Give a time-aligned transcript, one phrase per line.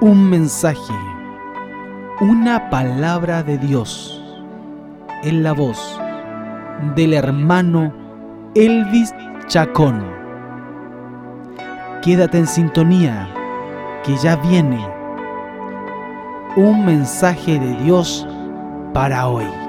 [0.00, 0.92] un mensaje,
[2.20, 4.22] una palabra de Dios
[5.22, 5.98] en la voz
[6.94, 7.92] del hermano
[8.54, 9.14] Elvis
[9.46, 10.04] Chacón.
[12.02, 13.26] Quédate en sintonía,
[14.04, 14.86] que ya viene
[16.56, 18.26] un mensaje de Dios
[18.92, 19.65] para hoy.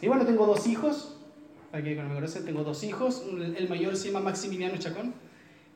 [0.00, 1.16] Y bueno, tengo dos hijos.
[1.70, 3.22] Para que no me conocen, tengo dos hijos.
[3.56, 5.14] El mayor se llama Maximiliano Chacón.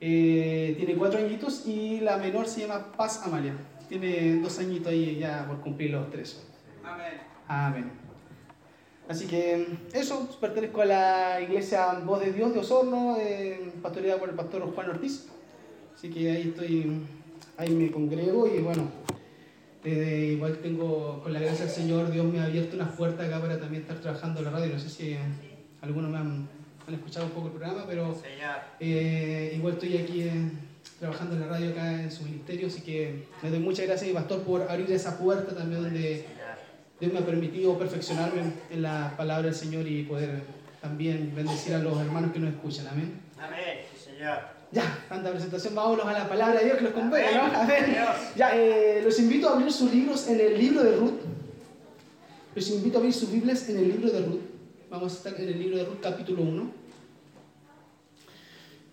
[0.00, 3.54] Eh, tiene cuatro añitos y la menor se llama Paz Amalia.
[3.88, 6.42] Tiene dos añitos ahí ya por cumplir los tres.
[6.84, 7.20] Amén.
[7.46, 8.04] Amén.
[9.08, 14.30] Así que eso, pertenezco a la iglesia Voz de Dios de Osorno, eh, pastoreada por
[14.30, 15.28] el pastor Juan Ortiz.
[15.94, 17.02] Así que ahí estoy,
[17.58, 18.88] ahí me congrego y bueno,
[19.84, 23.40] eh, igual tengo, con la gracia del Señor, Dios me ha abierto unas puertas acá
[23.40, 24.72] para también estar trabajando en la radio.
[24.72, 25.16] No sé si
[25.82, 26.48] algunos me han,
[26.88, 28.16] han escuchado un poco el programa, pero
[28.80, 30.50] eh, igual estoy aquí eh,
[30.98, 34.14] trabajando en la radio acá en su ministerio, así que le doy muchas gracias mi
[34.14, 36.24] pastor por abrir esa puerta también donde
[36.98, 40.42] Dios me ha permitido perfeccionarme en la palabra del Señor y poder
[40.80, 42.86] también bendecir a los hermanos que nos escuchan.
[42.88, 43.20] Amén.
[43.38, 43.80] Amén.
[43.92, 44.63] Sí, Señor.
[44.74, 47.52] Ya, tanta presentación, vámonos a la palabra de Dios que los convenga, ¿no?
[48.34, 51.20] Ya, eh, los invito a abrir sus libros en el libro de Ruth.
[52.56, 54.40] Los invito a abrir sus Biblias en el libro de Ruth.
[54.90, 56.70] Vamos a estar en el libro de Ruth, capítulo 1.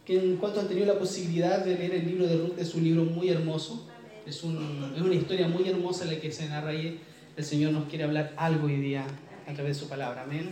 [0.06, 2.84] Que en cuanto han tenido la posibilidad de leer el libro de Ruth, es un
[2.84, 3.88] libro muy hermoso.
[4.28, 7.00] Es, un- es una historia muy hermosa la que se narra ahí.
[7.36, 9.04] El Señor nos quiere hablar algo hoy día
[9.48, 10.24] a través de su palabra.
[10.24, 10.50] Amén.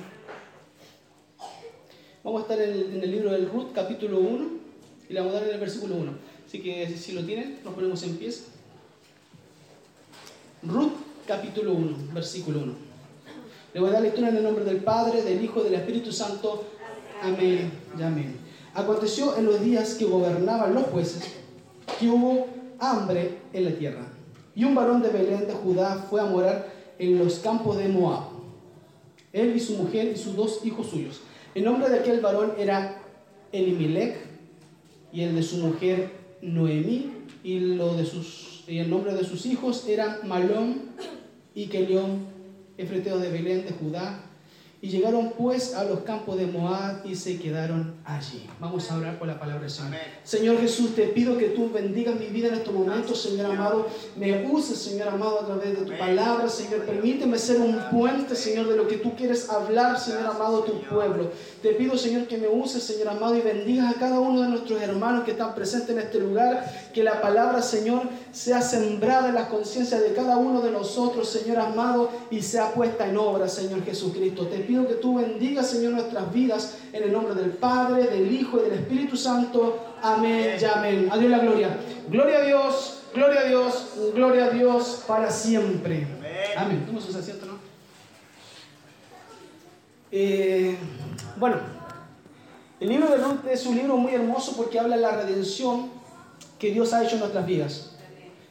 [2.24, 4.59] Vamos a estar en el, en el libro del Ruth, capítulo 1,
[5.10, 6.12] y le vamos a dar en el versículo 1.
[6.48, 8.46] Así que si- lo tienen, nos ponemos en pies.
[10.64, 10.92] Ruth,
[11.28, 12.74] capítulo 1, versículo 1.
[13.74, 16.12] Le voy a dar lectura en el nombre del Padre, del Hijo y del Espíritu
[16.12, 16.66] Santo.
[17.22, 18.36] Amén y amén.
[18.74, 21.24] Aconteció en los días que gobernaban los jueces
[22.00, 22.48] que hubo
[22.80, 24.08] hambre en la tierra.
[24.56, 28.24] Y un varón de Belén de Judá fue a morar en los campos de Moab.
[29.32, 31.22] Él y su mujer y sus dos hijos suyos.
[31.56, 33.02] El nombre de aquel varón era
[33.52, 34.18] Elimelech
[35.12, 36.12] y el de su mujer
[36.42, 37.12] Noemí
[37.44, 40.92] y, lo de sus, y el nombre de sus hijos eran Malón
[41.54, 42.28] y Kelión,
[42.78, 44.29] efreteos de Belén de Judá.
[44.82, 48.48] Y llegaron pues a los campos de Moab y se quedaron allí.
[48.62, 49.88] Vamos a orar por la palabra del Señor.
[49.90, 50.02] Amén.
[50.24, 53.88] Señor Jesús, te pido que tú bendigas mi vida en estos momentos, Señor amado.
[54.16, 56.86] Me uses, Señor amado, a través de tu palabra, Señor.
[56.86, 60.80] Permíteme ser un puente, Señor, de lo que tú quieres hablar, Señor amado, a tu
[60.84, 61.30] pueblo.
[61.62, 64.82] Te pido, Señor, que me uses, Señor amado, y bendigas a cada uno de nuestros
[64.82, 66.90] hermanos que están presentes en este lugar.
[66.94, 71.60] Que la palabra, Señor, sea sembrada en la conciencia de cada uno de nosotros, Señor
[71.60, 74.48] amado, y sea puesta en obra, Señor Jesucristo.
[74.48, 78.60] Te pido que tú bendigas, Señor, nuestras vidas en el nombre del Padre, del Hijo
[78.60, 79.96] y del Espíritu Santo.
[80.00, 81.10] Amén y amén.
[81.12, 81.76] A Dios la gloria.
[82.08, 86.08] Gloria a Dios, gloria a Dios, gloria a Dios para siempre.
[86.56, 86.86] Amén.
[86.86, 87.56] Toma sus asientos, ¿no?
[90.12, 90.78] Eh,
[91.38, 91.58] bueno,
[92.80, 95.90] el libro de Ruth es un libro muy hermoso porque habla de la redención
[96.60, 97.96] que Dios ha hecho en nuestras vidas.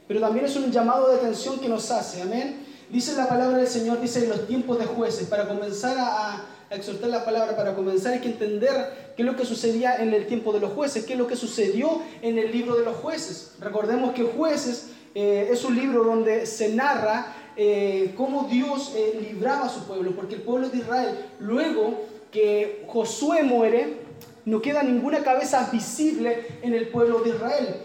[0.09, 2.67] Pero también es un llamado de atención que nos hace, amén.
[2.91, 7.11] Dice la palabra del Señor, dice en los tiempos de jueces, para comenzar a, exhortar
[7.11, 10.53] la palabra, para comenzar hay que entender qué es lo que sucedía en el tiempo
[10.53, 13.53] de los jueces, qué es lo que sucedió en el libro de los jueces.
[13.61, 19.67] Recordemos que jueces eh, es un libro donde se narra eh, cómo Dios eh, libraba
[19.67, 23.97] a su pueblo, porque el pueblo de Israel, luego que Josué muere,
[24.45, 27.77] no queda ninguna cabeza visible en el pueblo de Israel.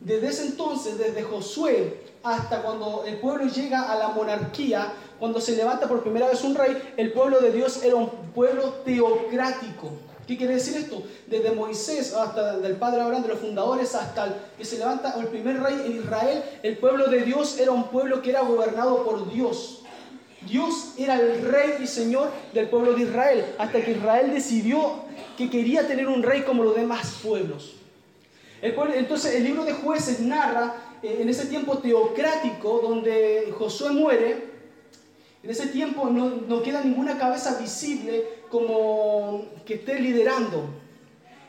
[0.00, 5.56] Desde ese entonces, desde Josué hasta cuando el pueblo llega a la monarquía, cuando se
[5.56, 9.90] levanta por primera vez un rey, el pueblo de Dios era un pueblo teocrático.
[10.26, 11.02] ¿Qué quiere decir esto?
[11.26, 15.26] Desde Moisés hasta el padre Abraham, de los fundadores, hasta el que se levanta el
[15.26, 19.30] primer rey en Israel, el pueblo de Dios era un pueblo que era gobernado por
[19.30, 19.82] Dios.
[20.48, 25.04] Dios era el rey y señor del pueblo de Israel, hasta que Israel decidió
[25.36, 27.74] que quería tener un rey como los demás pueblos.
[28.64, 34.54] Entonces el libro de jueces narra eh, en ese tiempo teocrático donde Josué muere,
[35.42, 40.64] en ese tiempo no, no queda ninguna cabeza visible como que esté liderando.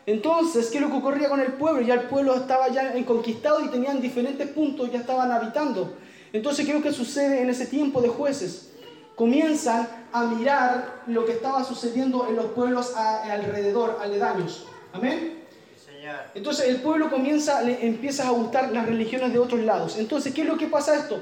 [0.06, 1.82] Entonces, ¿qué es lo que ocurría con el pueblo?
[1.82, 5.94] Ya el pueblo estaba ya conquistado y tenían diferentes puntos, ya estaban habitando.
[6.34, 8.74] Entonces, ¿qué es lo que sucede en ese tiempo de jueces?
[9.16, 14.68] Comienzan a mirar lo que estaba sucediendo en los pueblos alrededor, aledaños.
[14.92, 15.45] Amén.
[16.34, 19.98] Entonces el pueblo comienza, le empieza a gustar las religiones de otros lados.
[19.98, 21.22] Entonces, ¿qué es lo que pasa esto?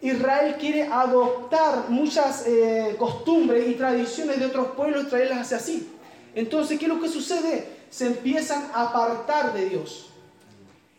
[0.00, 5.92] Israel quiere adoptar muchas eh, costumbres y tradiciones de otros pueblos y traerlas hacia sí.
[6.34, 7.66] Entonces, ¿qué es lo que sucede?
[7.90, 10.08] Se empiezan a apartar de Dios.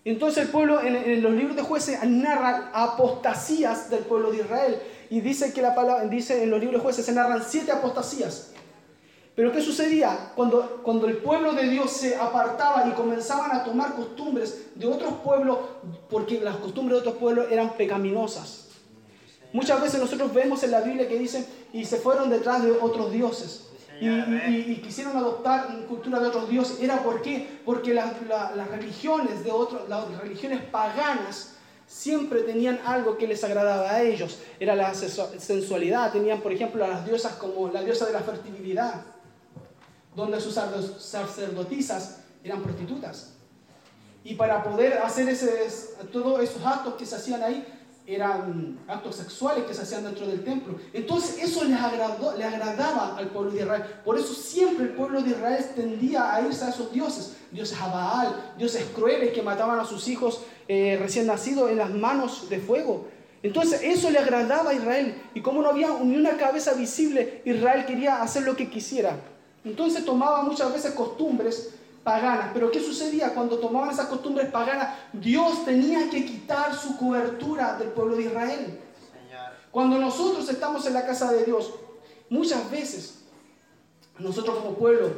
[0.06, 4.80] Entonces el pueblo en, los libros de jueces narra apostasías del pueblo de Israel.
[5.10, 8.53] Y dice que la palabra, dice en los libros de jueces se narran siete apostasías.
[9.36, 10.32] Pero ¿qué sucedía?
[10.36, 15.14] Cuando, cuando el pueblo de Dios se apartaba y comenzaban a tomar costumbres de otros
[15.24, 15.58] pueblos,
[16.10, 18.68] porque las costumbres de otros pueblos eran pecaminosas.
[19.52, 23.12] Muchas veces nosotros vemos en la Biblia que dice, y se fueron detrás de otros
[23.12, 23.68] dioses.
[24.02, 26.80] Y, y- y quisieron adoptar cultura de otros dioses.
[26.82, 27.60] ¿Era por qué?
[27.66, 31.54] Porque las, la- las religiones de otros, las religiones paganas
[31.88, 34.40] siempre tenían algo que les agradaba a ellos.
[34.60, 36.12] Era la sensu- sensualidad.
[36.12, 39.06] Tenían, por ejemplo, a las diosas como la diosa de la fertilidad,
[40.16, 43.34] donde sus sacerdotisas eran prostitutas.
[44.24, 45.52] Y para poder hacer ese,
[46.12, 47.66] todos esos actos que se hacían ahí,
[48.06, 50.78] eran actos sexuales que se hacían dentro del templo.
[50.92, 53.84] Entonces eso les, agradó, les agradaba al pueblo de Israel.
[54.04, 57.38] Por eso siempre el pueblo de Israel tendía a irse a esos dioses.
[57.52, 62.50] Dioses a dioses crueles que mataban a sus hijos eh, recién nacidos en las manos
[62.50, 63.08] de fuego.
[63.42, 65.22] Entonces eso le agradaba a Israel.
[65.34, 69.18] Y como no había ni una cabeza visible, Israel quería hacer lo que quisiera.
[69.66, 71.74] Entonces tomaba muchas veces costumbres
[72.04, 72.52] paganas.
[72.54, 74.96] Pero ¿qué sucedía cuando tomaban esas costumbres paganas?
[75.14, 78.80] Dios tenía que quitar su cobertura del pueblo de Israel.
[79.72, 81.74] Cuando nosotros estamos en la casa de Dios,
[82.30, 83.24] muchas veces,
[84.20, 85.12] nosotros como pueblo,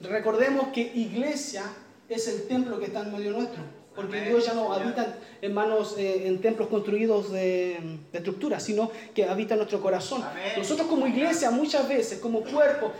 [0.00, 1.62] recordemos que iglesia
[2.08, 3.62] es el templo que está en medio nuestro.
[3.94, 8.90] Porque Dios ya no habita en manos, eh, en templos construidos de, de estructuras, sino
[9.14, 10.22] que habita en nuestro corazón.
[10.22, 10.54] Amén.
[10.56, 12.90] Nosotros como iglesia muchas veces, como cuerpo,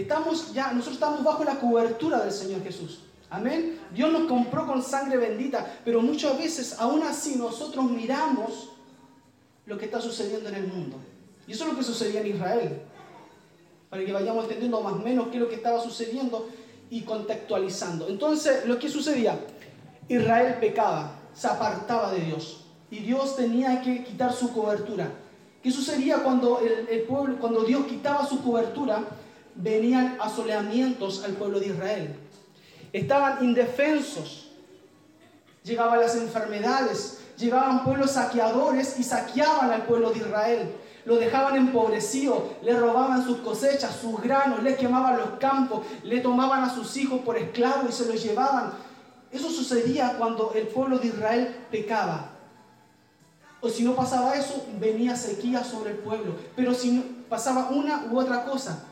[0.00, 3.00] estamos ya, nosotros estamos bajo la cobertura del Señor Jesús.
[3.30, 3.80] Amén.
[3.92, 8.70] Dios nos compró con sangre bendita, pero muchas veces aún así nosotros miramos
[9.66, 10.96] lo que está sucediendo en el mundo.
[11.46, 12.82] Y eso es lo que sucedía en Israel.
[13.90, 16.48] Para que vayamos entendiendo más o menos qué es lo que estaba sucediendo
[16.90, 18.08] y contextualizando.
[18.08, 19.38] Entonces, lo que sucedía,
[20.08, 22.64] Israel pecaba, se apartaba de Dios.
[22.90, 25.10] Y Dios tenía que quitar su cobertura.
[25.62, 29.04] ¿Qué sucedía cuando el, el pueblo, cuando Dios quitaba su cobertura?
[29.56, 32.16] Venían asoleamientos al pueblo de Israel.
[32.92, 34.50] Estaban indefensos.
[35.64, 40.72] Llegaban las enfermedades, llegaban pueblos saqueadores y saqueaban al pueblo de Israel.
[41.04, 46.62] Lo dejaban empobrecido, le robaban sus cosechas, sus granos, le quemaban los campos, le tomaban
[46.62, 48.74] a sus hijos por esclavos y se los llevaban.
[49.32, 52.30] Eso sucedía cuando el pueblo de Israel pecaba.
[53.60, 56.34] O si no pasaba eso, venía sequía sobre el pueblo.
[56.54, 58.84] Pero si no- pasaba una u otra cosa,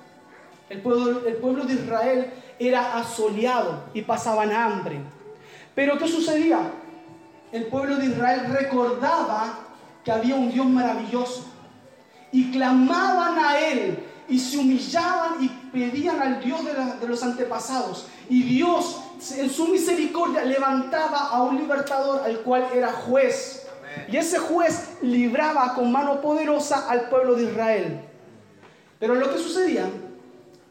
[0.70, 5.00] el pueblo, el pueblo de Israel era asoleado y pasaban hambre.
[5.74, 6.58] Pero ¿qué sucedía?
[7.52, 9.58] El pueblo de Israel recordaba
[10.04, 11.46] que había un Dios maravilloso
[12.32, 17.22] y clamaban a Él y se humillaban y pedían al Dios de, la- de los
[17.22, 18.06] antepasados.
[18.28, 19.02] Y Dios,
[19.36, 23.66] en su misericordia, levantaba a un libertador al cual era juez.
[24.08, 28.00] Y ese juez libraba con mano poderosa al pueblo de Israel.
[28.98, 29.86] Pero lo que sucedía,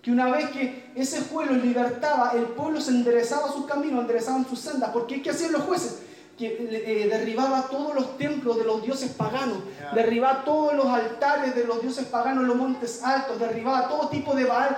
[0.03, 4.45] que una vez que ese juez los libertaba, el pueblo se enderezaba su camino, enderezaban
[4.45, 4.89] sus sendas.
[4.91, 6.01] Porque ¿qué hacían los jueces?
[6.37, 9.59] Que eh, derribaba todos los templos de los dioses paganos,
[9.95, 14.35] derribaba todos los altares de los dioses paganos en los montes altos, derribaba todo tipo
[14.35, 14.75] de Baal,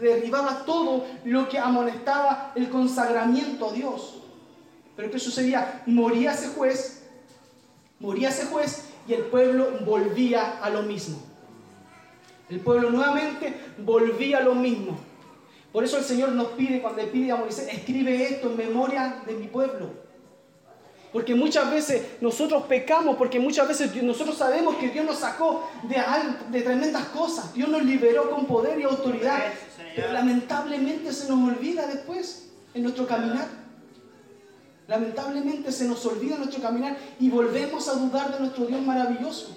[0.00, 4.22] derribaba todo lo que amonestaba el consagramiento a Dios.
[4.96, 5.82] Pero ¿qué sucedía?
[5.84, 7.02] Moría ese juez,
[8.00, 11.33] moría ese juez y el pueblo volvía a lo mismo.
[12.48, 14.98] El pueblo nuevamente volvía a lo mismo.
[15.72, 19.22] Por eso el Señor nos pide, cuando le pide a Moisés, escribe esto en memoria
[19.26, 19.90] de mi pueblo.
[21.12, 25.96] Porque muchas veces nosotros pecamos, porque muchas veces nosotros sabemos que Dios nos sacó de,
[26.50, 27.54] de tremendas cosas.
[27.54, 29.38] Dios nos liberó con poder y autoridad.
[29.94, 33.46] Pero lamentablemente se nos olvida después en nuestro caminar.
[34.86, 39.56] Lamentablemente se nos olvida nuestro caminar y volvemos a dudar de nuestro Dios maravilloso.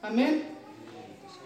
[0.00, 0.53] Amén.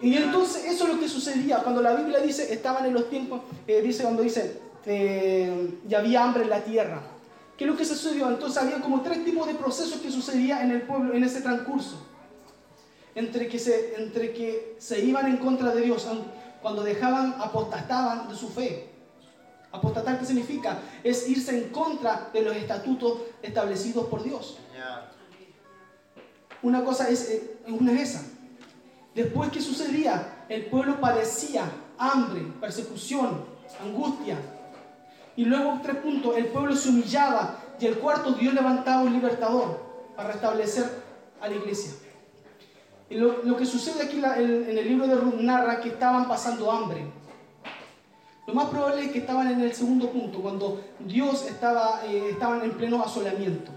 [0.01, 3.41] Y entonces eso es lo que sucedía cuando la Biblia dice, estaban en los tiempos,
[3.67, 7.01] eh, dice cuando dice, eh, y había hambre en la tierra.
[7.57, 8.29] ¿Qué es lo que sucedió?
[8.29, 12.05] Entonces había como tres tipos de procesos que sucedía en el pueblo en ese transcurso.
[13.13, 16.07] Entre que se, entre que se iban en contra de Dios,
[16.61, 18.89] cuando dejaban, apostataban de su fe.
[19.71, 20.79] Apostatar, ¿qué significa?
[21.03, 24.57] Es irse en contra de los estatutos establecidos por Dios.
[26.61, 28.23] Una cosa es, eh, una es esa.
[29.15, 30.45] Después, ¿qué sucedía?
[30.49, 31.63] El pueblo padecía
[31.97, 33.43] hambre, persecución,
[33.81, 34.37] angustia.
[35.35, 37.59] Y luego, tres puntos, el pueblo se humillaba.
[37.79, 39.79] Y el cuarto, Dios levantaba un libertador
[40.15, 40.89] para restablecer
[41.41, 41.93] a la iglesia.
[43.09, 47.07] Lo, que sucede aquí en el libro de Ruth narra que estaban pasando hambre.
[48.45, 52.63] Lo más probable es que estaban en el segundo punto, cuando Dios estaba, eh, estaban
[52.63, 53.71] en pleno asolamiento.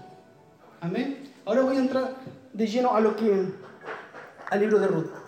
[0.81, 1.31] Amén.
[1.45, 2.15] Ahora voy a entrar
[2.51, 3.53] de lleno a lo que
[4.49, 5.22] al libro de Ruth.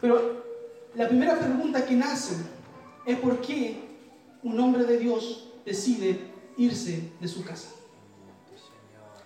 [0.00, 0.44] Pero
[0.94, 2.34] la primera pregunta que nace
[3.06, 3.76] es por qué
[4.42, 6.18] un hombre de Dios decide
[6.56, 7.68] irse de su casa.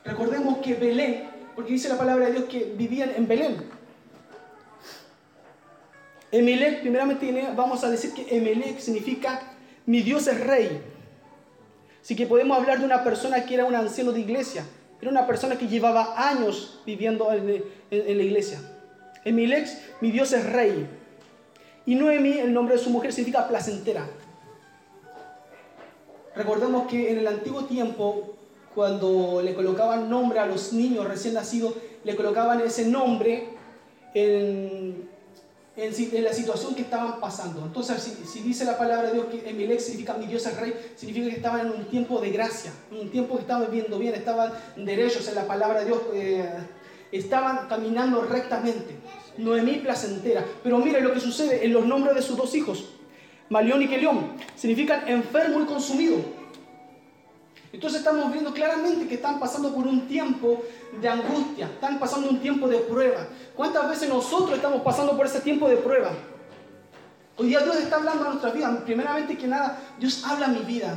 [0.05, 3.57] Recordemos que Belén, porque dice la palabra de Dios que vivían en Belén.
[6.31, 9.43] Emelec, primeramente vamos a decir que Emelec significa
[9.85, 10.81] mi Dios es rey.
[12.01, 14.65] Así que podemos hablar de una persona que era un anciano de iglesia.
[15.01, 18.61] Era una persona que llevaba años viviendo en, en- en la iglesia.
[19.25, 19.69] Emelec,
[20.01, 20.87] mi Dios es rey.
[21.87, 24.09] Y Noemi, el nombre de su mujer, significa placentera.
[26.35, 28.37] Recordemos que en el antiguo tiempo,
[28.75, 31.75] cuando le colocaban nombre a los niños recién nacidos,
[32.05, 33.49] le colocaban ese nombre
[34.15, 35.09] en,
[35.77, 37.65] en en la situación que estaban pasando.
[37.65, 41.29] Entonces, si, dice la palabra de Dios que Emelec significa mi Dios es rey, significa
[41.29, 44.53] que estaban en un tiempo de gracia, en un tiempo que estaban viviendo bien, estaban
[44.77, 46.49] derechos en la palabra de Dios, eh,
[47.13, 48.97] estaban caminando rectamente.
[49.37, 50.45] Noemí placentera.
[50.63, 52.87] Pero mire lo que sucede en los nombres de sus dos hijos,
[53.49, 56.17] Malión y Kelión, significan enfermo y consumido.
[57.73, 60.63] Entonces estamos viendo claramente que están pasando por un tiempo
[61.01, 63.27] de angustia, están pasando un tiempo de prueba.
[63.57, 66.11] ¿Cuántas veces nosotros estamos pasando por ese tiempo de prueba?
[67.39, 68.83] Hoy día Dios está hablando a nuestras vidas.
[68.85, 70.97] Primeramente que nada, Dios habla a mi vida.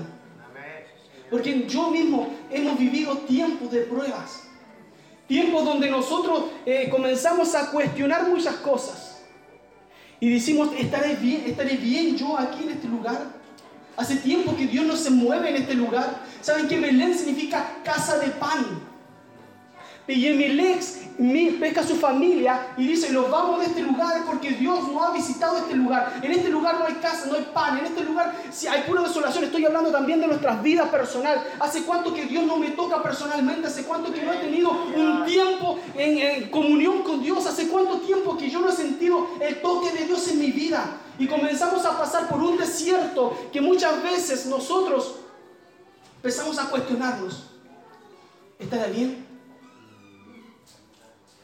[1.29, 4.43] Porque yo mismo hemos vivido tiempos de pruebas.
[5.27, 9.17] Tiempos donde nosotros eh, comenzamos a cuestionar muchas cosas.
[10.20, 13.20] Y decimos, ¿estaré bien, ¿estaré bien yo aquí en este lugar?
[13.98, 16.22] Hace tiempo que Dios no se mueve en este lugar.
[16.41, 18.65] ¿Saben que Belén significa casa de pan?
[20.08, 20.29] Y
[21.17, 25.03] mi- pesca a su familia y dice, nos vamos de este lugar porque Dios no
[25.03, 26.20] ha visitado este lugar.
[26.22, 27.79] En este lugar no hay casa, no hay pan.
[27.79, 29.14] En este lugar si hay desolación.
[29.55, 31.43] Estoy hablando también de nuestras vidas personales.
[31.62, 33.67] ¿Hace cuánto que Dios no me toca personalmente?
[33.67, 37.47] ¿Hace cuánto que no he tenido un tiempo en, en comunión con Dios?
[37.47, 40.97] ¿Hace cuánto tiempo que yo no he sentido el toque de Dios en mi vida?
[41.17, 45.19] Y comenzamos a pasar por un desierto que muchas veces nosotros
[46.17, 47.45] empezamos a cuestionarnos.
[48.59, 49.25] ¿Estará bien?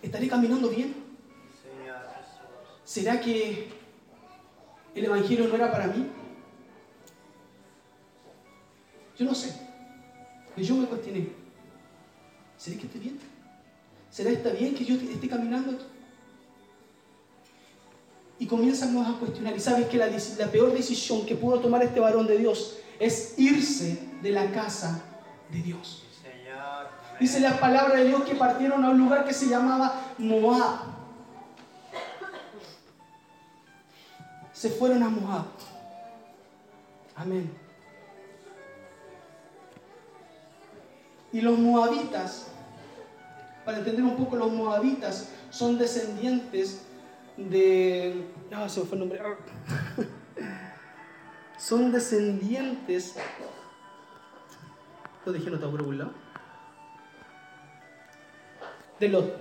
[0.02, 0.94] ¿Estaré caminando bien?
[2.84, 3.70] ¿Será que
[4.96, 6.12] el Evangelio no era para mí?
[9.22, 9.54] Yo no sé.
[10.56, 11.28] Pero yo me cuestioné.
[12.58, 13.20] ¿Será que esté bien?
[14.10, 15.78] ¿Será está bien que yo esté caminando?
[18.40, 19.56] Y comienzan a cuestionar.
[19.56, 23.36] Y sabes que la, la peor decisión que pudo tomar este varón de Dios es
[23.38, 25.04] irse de la casa
[25.52, 26.04] de Dios.
[27.20, 30.80] Dice la palabra de Dios que partieron a un lugar que se llamaba Moab.
[34.52, 35.46] Se fueron a Moab.
[37.16, 37.61] Amén.
[41.34, 42.48] Y los moabitas,
[43.66, 46.84] para entender un poco, los moabitas son descendientes
[47.38, 48.26] de...
[48.52, 49.22] Ah, se me fue el nombre.
[51.58, 53.16] Son descendientes...
[55.24, 56.12] Lo dejé anotado por algún
[59.00, 59.36] de Lot.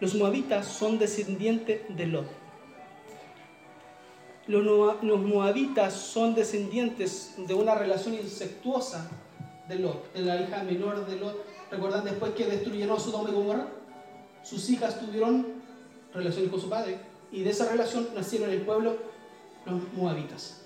[0.00, 2.26] Los moabitas son descendientes de Lot.
[4.46, 9.10] Los moabitas son descendientes de una relación incestuosa
[9.68, 11.44] de Lot, de la hija menor de Lot.
[11.70, 13.66] ¿Recuerdan después que destruyeron Sodoma y Gomorra?
[14.42, 15.46] Sus hijas tuvieron
[16.12, 16.98] relaciones con su padre
[17.30, 18.96] y de esa relación nacieron el pueblo
[19.64, 20.62] los moabitas.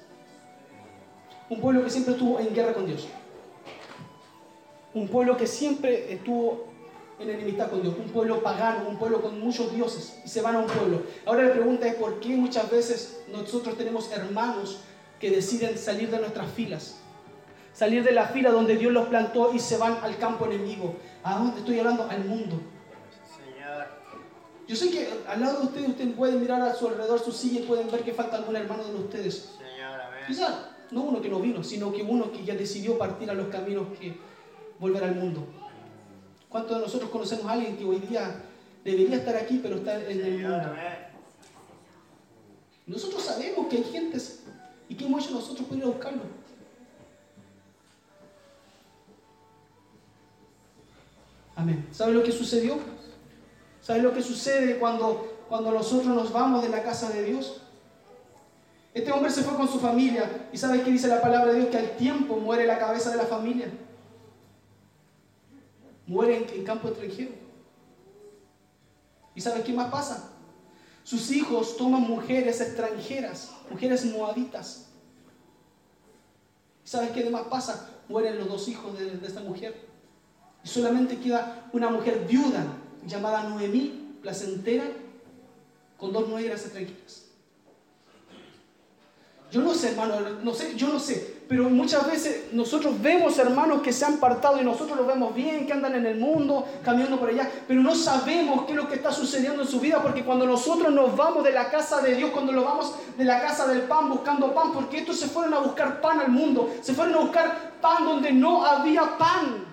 [1.49, 3.07] Un pueblo que siempre estuvo en guerra con Dios.
[4.95, 6.67] Un pueblo que siempre estuvo
[7.19, 10.57] en enemistad con Dios, un pueblo pagano, un pueblo con muchos dioses, y se van
[10.57, 11.03] a un pueblo.
[11.25, 14.81] Ahora la pregunta es por qué muchas veces nosotros tenemos hermanos
[15.21, 16.97] que deciden salir de nuestras filas,
[17.77, 20.97] salir de la fila donde Dios los plantó y se van al campo enemigo.
[21.23, 22.09] ¿A dónde estoy hablando?
[22.09, 22.59] Al mundo.
[24.67, 27.61] Yo sé que al lado de ustedes, ustedes pueden mirar a su alrededor su silla
[27.61, 29.53] y pueden ver que falta algún hermano de ustedes.
[29.59, 30.25] Señor, amén.
[30.27, 33.49] Quizá no uno que no vino, sino que uno que ya decidió partir a los
[33.49, 34.17] caminos que
[34.81, 35.47] volver al mundo.
[36.49, 38.43] ¿Cuántos de nosotros conocemos a alguien que hoy día
[38.83, 40.75] debería estar aquí, pero está en el mundo?
[42.87, 44.45] Nosotros sabemos que hay gentes
[44.89, 46.46] y que hemos hecho nosotros para ir a buscarlo.
[51.57, 51.89] Amén.
[51.91, 52.79] ¿Sabe lo que sucedió?
[53.81, 57.63] ¿Sabe lo que sucede cuando, cuando nosotros nos vamos de la casa de Dios?
[58.93, 61.71] Este hombre se fue con su familia y ¿sabe qué dice la palabra de Dios?
[61.71, 63.71] Que al tiempo muere la cabeza de la familia.
[66.07, 67.33] Muere en, en campo extranjero.
[69.35, 70.31] ¿Y sabe qué más pasa?
[71.05, 74.89] Sus hijos toman mujeres extranjeras, mujeres moabitas.
[76.85, 77.91] ¿Y sabes qué demás pasa?
[78.09, 79.87] Mueren los dos hijos de, de esta mujer.
[80.67, 82.65] Y solamente queda una mujer viuda
[83.07, 84.83] llamada Noemí, placentera,
[85.97, 87.27] con dos nueras extranjeras.
[89.53, 93.81] Yo no sé, hermano, no sé, yo no sé, pero muchas veces nosotros vemos hermanos
[93.81, 97.21] que se han apartado y nosotros los vemos bien, que andan en el mundo, caminando
[97.21, 100.25] por allá, pero no sabemos qué es lo que está sucediendo en su vida, porque
[100.25, 103.69] cuando nosotros nos vamos de la casa de Dios, cuando nos vamos de la casa
[103.69, 107.15] del pan buscando pan, porque estos se fueron a buscar pan al mundo, se fueron
[107.15, 109.66] a buscar pan donde no había pan.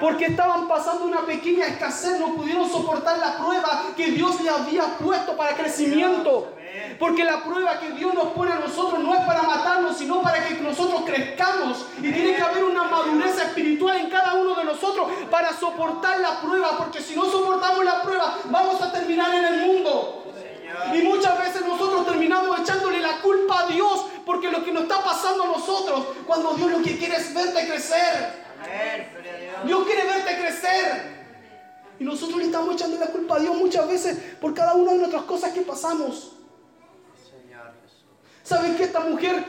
[0.00, 4.84] Porque estaban pasando una pequeña escasez, no pudieron soportar la prueba que Dios le había
[4.98, 6.52] puesto para crecimiento.
[6.98, 10.46] Porque la prueba que Dios nos pone a nosotros no es para matarnos, sino para
[10.46, 11.86] que nosotros crezcamos.
[11.98, 16.40] Y tiene que haber una madurez espiritual en cada uno de nosotros para soportar la
[16.40, 16.76] prueba.
[16.76, 20.24] Porque si no soportamos la prueba, vamos a terminar en el mundo.
[20.92, 25.02] Y muchas veces nosotros terminamos echándole la culpa a Dios porque lo que nos está
[25.02, 28.44] pasando a nosotros, cuando Dios lo que quiere es verte crecer.
[28.60, 29.23] Amén.
[29.64, 29.84] Dios.
[29.84, 31.14] Quiere verte crecer.
[31.98, 34.98] Y nosotros le estamos echando la culpa a Dios muchas veces por cada una de
[34.98, 36.32] nuestras cosas que pasamos.
[38.42, 39.44] ¿Saben que esta mujer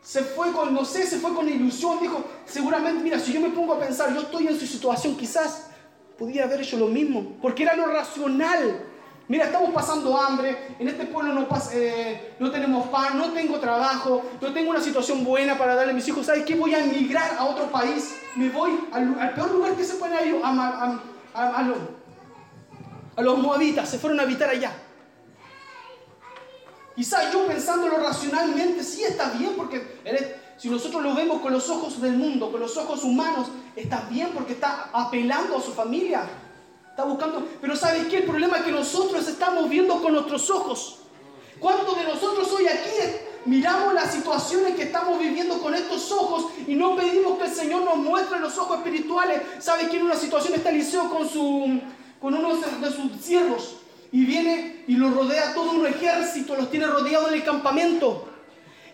[0.00, 1.98] se fue con, no sé, se fue con ilusión?
[2.00, 5.66] Dijo, seguramente, mira, si yo me pongo a pensar, yo estoy en su situación, quizás
[6.16, 8.84] pudiera haber hecho lo mismo, porque era lo racional.
[9.28, 14.22] Mira, estamos pasando hambre, en este pueblo no, eh, no tenemos pan, no tengo trabajo,
[14.40, 16.24] no tengo una situación buena para darle a mis hijos.
[16.24, 16.54] ¿Sabes qué?
[16.54, 18.16] Voy a emigrar a otro país.
[18.36, 21.00] Me voy al, al peor lugar que se puede ir, a, a,
[21.34, 21.76] a- a los,
[23.16, 23.88] a los moabitas.
[23.90, 24.72] Se fueron a habitar allá.
[26.96, 31.52] Quizás yo pensándolo racionalmente, sí está bien, porque él es- si nosotros lo vemos con
[31.52, 35.72] los ojos del mundo, con los ojos humanos, está bien porque está apelando a su
[35.74, 36.22] familia.
[36.98, 37.46] Está buscando.
[37.60, 38.16] Pero ¿sabes qué?
[38.16, 40.96] El problema es que nosotros estamos viendo con nuestros ojos.
[41.60, 42.90] ¿Cuántos de nosotros hoy aquí
[43.44, 47.82] miramos las situaciones que estamos viviendo con estos ojos y no pedimos que el Señor
[47.82, 49.42] nos muestre los ojos espirituales?
[49.60, 51.80] ¿Sabes que en una situación está Eliseo con, su,
[52.20, 53.76] con uno de sus siervos?
[54.10, 58.28] Y viene y lo rodea todo un ejército, los tiene rodeados en el campamento.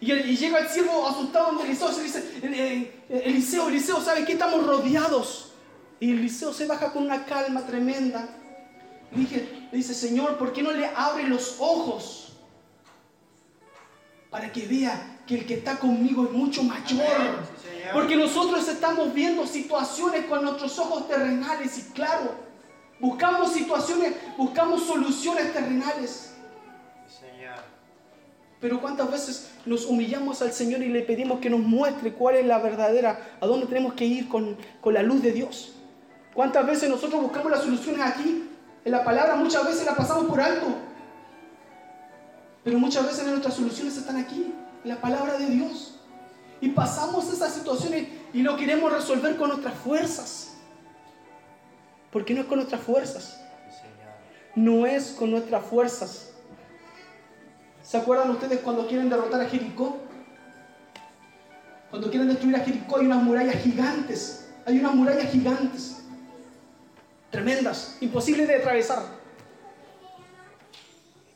[0.02, 4.26] Y, y llega el siervo asustado donde Eliseo se dice, "Eh, eh, Eliseo, Eliseo, ¿sabe
[4.26, 4.32] qué?
[4.34, 5.53] Estamos rodeados.
[6.00, 8.28] Y Eliseo se baja con una calma tremenda.
[9.12, 12.32] Dije, le dice, Señor, ¿por qué no le abre los ojos?
[14.30, 17.54] Para que vea que el que está conmigo es mucho mayor.
[17.92, 22.34] Porque nosotros estamos viendo situaciones con nuestros ojos terrenales y claro,
[22.98, 26.34] buscamos situaciones, buscamos soluciones terrenales.
[27.06, 27.74] Señor.
[28.60, 32.46] Pero cuántas veces nos humillamos al Señor y le pedimos que nos muestre cuál es
[32.46, 35.74] la verdadera, a dónde tenemos que ir con, con la luz de Dios.
[36.34, 38.50] Cuántas veces nosotros buscamos las soluciones aquí,
[38.84, 40.66] en la palabra, muchas veces la pasamos por alto.
[42.64, 46.00] Pero muchas veces nuestras soluciones están aquí, en la palabra de Dios.
[46.60, 50.54] Y pasamos esas situaciones y lo queremos resolver con nuestras fuerzas.
[52.10, 53.40] Porque no es con nuestras fuerzas
[54.54, 56.30] no es con nuestras fuerzas.
[57.82, 59.98] ¿Se acuerdan ustedes cuando quieren derrotar a Jericó?
[61.90, 64.48] Cuando quieren destruir a Jericó hay unas murallas gigantes.
[64.66, 66.03] Hay unas murallas gigantes.
[67.34, 69.02] Tremendas, imposibles de atravesar.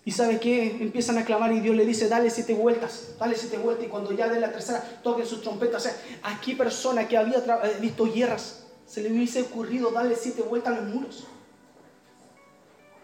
[0.05, 0.79] ¿Y sabe qué?
[0.81, 3.87] Empiezan a clamar y Dios le dice, dale siete vueltas, dale siete vueltas.
[3.87, 5.83] Y cuando ya den la tercera, toquen sus trompetas.
[5.83, 10.43] O sea, aquí persona que había eh, visto guerras, se le hubiese ocurrido darle siete
[10.43, 11.27] vueltas a los muros.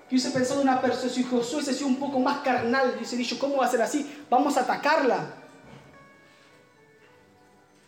[0.09, 3.41] Que hubiese pensado una persona, si Josué se sido un poco más carnal, hubiese dicho,
[3.41, 4.25] ¿cómo va a ser así?
[4.31, 5.35] Vamos a atacarla.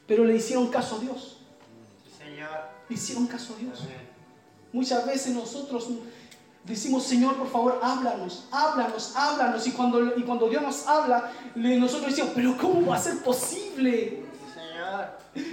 [0.08, 1.42] Pero le hicieron caso a Dios.
[2.04, 2.50] Sí, Señor.
[2.88, 3.84] Le hicieron caso a Dios.
[4.72, 5.88] Muchas veces nosotros
[6.64, 9.66] decimos, Señor, por favor, háblanos, háblanos, háblanos.
[9.66, 14.24] Y cuando, y cuando Dios nos habla, nosotros decimos, pero ¿cómo va a ser posible?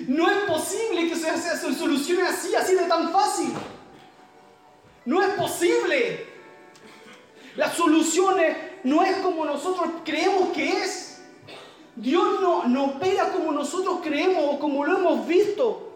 [0.07, 3.51] No es posible que se, se, se solucione así, así de tan fácil.
[5.05, 6.27] No es posible.
[7.55, 11.21] Las soluciones no es como nosotros creemos que es.
[11.95, 15.92] Dios no, no opera como nosotros creemos o como lo hemos visto.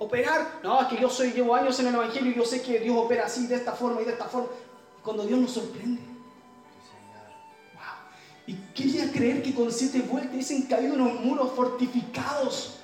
[0.00, 2.78] Operar, no, es que yo soy, llevo años en el Evangelio y yo sé que
[2.78, 4.48] Dios opera así, de esta forma y de esta forma.
[5.04, 6.00] Cuando Dios nos sorprende.
[7.74, 7.82] Wow.
[8.46, 12.78] Y quería creer que con siete vueltas hubiesen caído unos muros fortificados.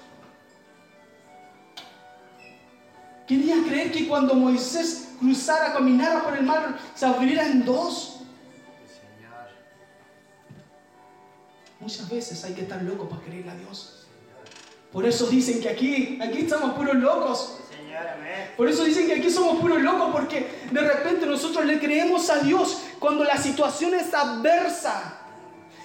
[3.26, 8.20] Quería creer que cuando Moisés cruzara, caminara por el mar, se abriera en dos.
[11.80, 13.95] Muchas veces hay que estar loco para creerle a Dios.
[14.96, 17.58] Por eso dicen que aquí, aquí estamos puros locos.
[18.56, 22.38] Por eso dicen que aquí somos puros locos porque de repente nosotros le creemos a
[22.38, 25.18] Dios cuando la situación es adversa.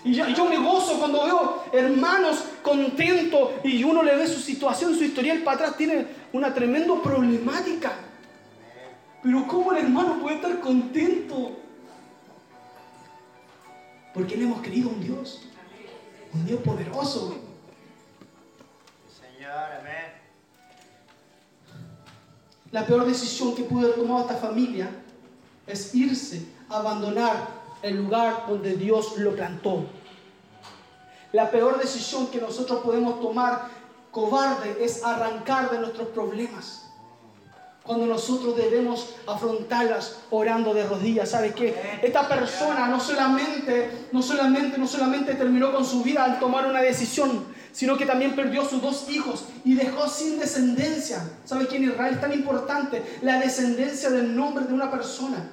[0.05, 4.95] Y yo, yo me gozo cuando veo hermanos contentos y uno le ve su situación,
[4.95, 7.91] su historial para atrás, tiene una tremenda problemática.
[9.21, 11.59] Pero ¿cómo el hermano puede estar contento?
[14.13, 15.41] Porque le hemos creído a un Dios,
[16.33, 17.50] un Dios poderoso.
[22.71, 24.89] La peor decisión que pudo haber tomado esta familia
[25.67, 27.47] es irse, abandonar
[27.81, 29.85] el lugar donde Dios lo plantó.
[31.33, 33.67] La peor decisión que nosotros podemos tomar,
[34.11, 36.87] cobarde, es arrancar de nuestros problemas.
[37.83, 41.99] Cuando nosotros debemos afrontarlas orando de rodillas, ¿sabes qué?
[42.03, 46.81] Esta persona no solamente, no solamente, no solamente terminó con su vida al tomar una
[46.81, 51.29] decisión, sino que también perdió sus dos hijos y dejó sin descendencia.
[51.45, 53.03] ¿Sabe qué en Israel es tan importante?
[53.21, 55.49] La descendencia del nombre de una persona.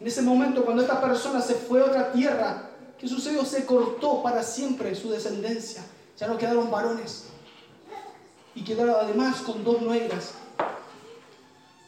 [0.00, 3.44] En ese momento, cuando esta persona se fue a otra tierra, ¿qué sucedió?
[3.44, 5.82] Se cortó para siempre su descendencia.
[6.18, 7.24] Ya no quedaron varones.
[8.54, 10.34] Y quedaron además con dos nueras.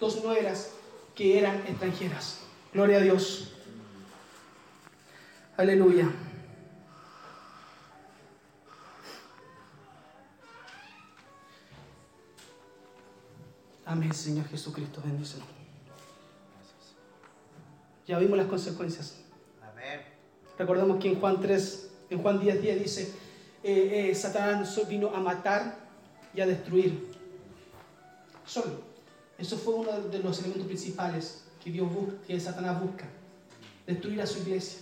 [0.01, 0.71] Dos nueras
[1.15, 2.39] que eran extranjeras.
[2.73, 3.53] Gloria a Dios.
[5.57, 6.09] Aleluya.
[13.89, 15.45] Amén, Señor Jesucristo, bendícelo.
[18.07, 19.17] Ya vimos las consecuencias.
[20.59, 23.15] Recordemos que en Juan 3, en Juan 10, 10 dice,
[23.63, 25.79] eh, eh, Satanás vino a matar
[26.35, 27.13] y a destruir.
[28.45, 28.83] Solo.
[29.39, 33.07] Eso fue uno de los elementos principales que Dios busca, que Satanás busca.
[33.87, 34.81] Destruir a su iglesia.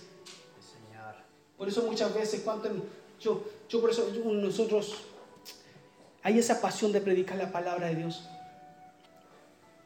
[1.57, 2.69] Por eso muchas veces, cuando
[3.21, 4.95] yo, yo por eso yo- nosotros,
[6.23, 8.27] hay esa pasión de predicar la palabra de Dios.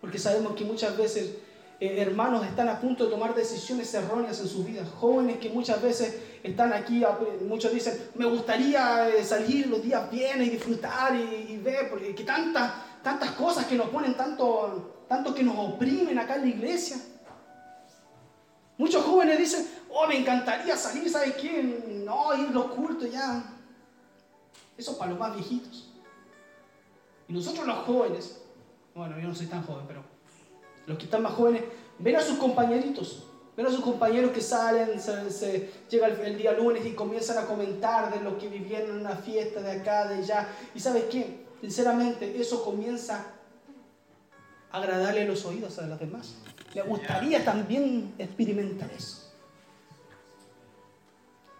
[0.02, 1.36] Porque sabemos que muchas veces
[1.80, 4.88] eh, hermanos están a punto de tomar decisiones erróneas en sus vidas.
[5.00, 10.10] Jóvenes que muchas veces están aquí, a- muchos dicen, me gustaría eh, salir los días
[10.12, 15.06] bien y disfrutar y, y ver, porque que tantas, tantas cosas que nos ponen tanto,
[15.08, 16.98] tanto que nos oprimen acá en la iglesia.
[18.78, 21.62] Muchos jóvenes dicen, oh, me encantaría salir, ¿sabes qué?
[22.04, 23.44] No, ir los cultos ya.
[24.76, 25.92] Eso para los más viejitos.
[27.28, 28.41] Y nosotros los jóvenes,
[28.96, 30.04] bueno, yo no soy tan joven, pero
[30.86, 31.64] los que están más jóvenes,
[32.00, 36.86] ven a sus compañeritos, ven a sus compañeros que salen, se, llega el, día lunes
[36.86, 40.48] y comienzan a comentar de lo que vivieron en una fiesta de acá, de allá.
[40.74, 43.26] Y sabes qué, sinceramente, eso comienza
[44.72, 46.36] a agradarle los oídos a los demás.
[46.74, 49.32] Le gustaría también experimentar eso.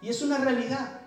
[0.00, 1.01] Y es una realidad.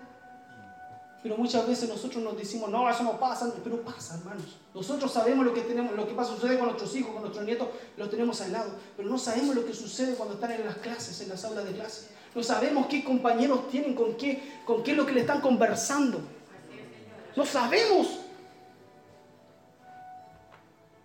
[1.26, 4.58] Pero muchas veces nosotros nos decimos, no, eso no pasa, pero pasa, hermanos.
[4.72, 7.66] Nosotros sabemos lo que tenemos, lo que pasa, sucede con nuestros hijos, con nuestros nietos,
[7.96, 11.20] los tenemos al lado, pero no sabemos lo que sucede cuando están en las clases,
[11.20, 12.10] en las aulas de clase.
[12.32, 16.20] No sabemos qué compañeros tienen, con qué, con qué es lo que le están conversando.
[17.34, 18.20] No sabemos.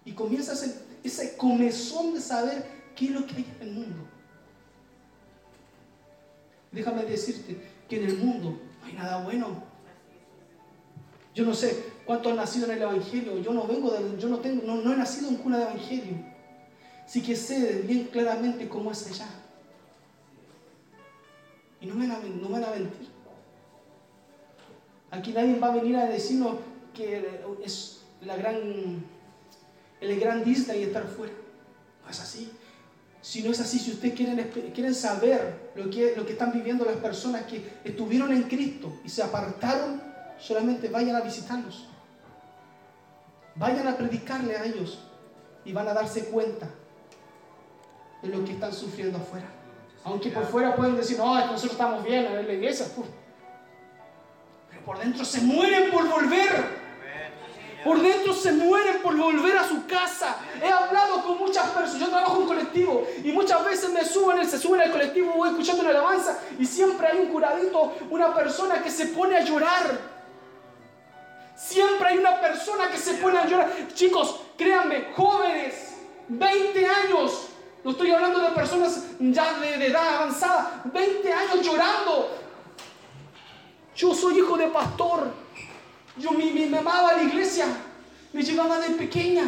[0.05, 2.63] Y comienza ese, ese comezón de saber
[2.95, 4.07] qué es lo que hay en el mundo.
[6.71, 9.70] Déjame decirte que en el mundo no hay nada bueno.
[11.34, 13.39] Yo no sé cuántos han nacido en el Evangelio.
[13.39, 16.17] Yo no vengo del, yo no tengo, no, he nacido en cuna de Evangelio.
[17.08, 19.28] Sí que sé bien claramente cómo es allá.
[21.80, 23.10] Y no me van a, no me a mentir.
[25.10, 26.58] Aquí nadie va a venir a decirnos
[26.94, 29.04] que es la gran,
[30.00, 31.34] el gran Disney estar fuera.
[32.04, 32.52] No es así.
[33.22, 36.86] Si no es así, si ustedes quieren, quieren saber lo que, lo que están viviendo
[36.86, 40.11] las personas que estuvieron en Cristo y se apartaron,
[40.41, 41.88] solamente vayan a visitarlos.
[43.56, 44.99] Vayan a predicarle a ellos
[45.63, 46.67] y van a darse cuenta
[48.21, 49.45] de lo que están sufriendo afuera.
[50.04, 52.88] Aunque por fuera pueden decir, no, nosotros estamos bien en la iglesia.
[54.69, 56.82] Pero por dentro se mueren por volver.
[57.84, 60.38] Por dentro se mueren por volver a su casa.
[60.62, 61.99] He hablado con muchas personas.
[61.99, 65.49] Yo trabajo en un colectivo y muchas veces me suben, se suben al colectivo, voy
[65.49, 70.11] escuchando una alabanza y siempre hay un curadito, una persona que se pone a llorar.
[71.62, 73.71] Siempre hay una persona que se pone a llorar.
[73.93, 75.93] Chicos, créanme, jóvenes,
[76.28, 77.50] 20 años.
[77.84, 80.82] No estoy hablando de personas ya de, edad avanzada.
[80.86, 82.32] 20 años llorando.
[83.95, 85.32] Yo soy hijo de pastor.
[86.17, 87.67] Yo mi, mi, me amaba la iglesia,
[88.34, 89.45] me llevaba de pequeña,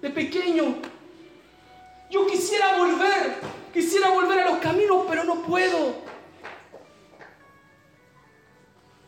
[0.00, 0.76] de pequeño.
[2.10, 3.36] Yo quisiera volver,
[3.72, 6.05] quisiera volver a los caminos, pero no puedo.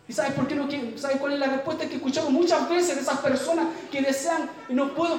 [0.09, 0.67] ¿Y sabes por qué no?
[0.97, 4.73] ¿Sabes cuál es la respuesta que escuchamos muchas veces de esas personas que desean y
[4.73, 5.19] no puedo?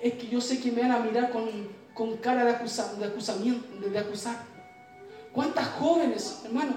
[0.00, 1.48] Es que yo sé que me van a mirar con,
[1.94, 4.36] con cara de, acusa, de acusamiento, de, acusar.
[5.32, 6.74] ¿Cuántas jóvenes, hermano,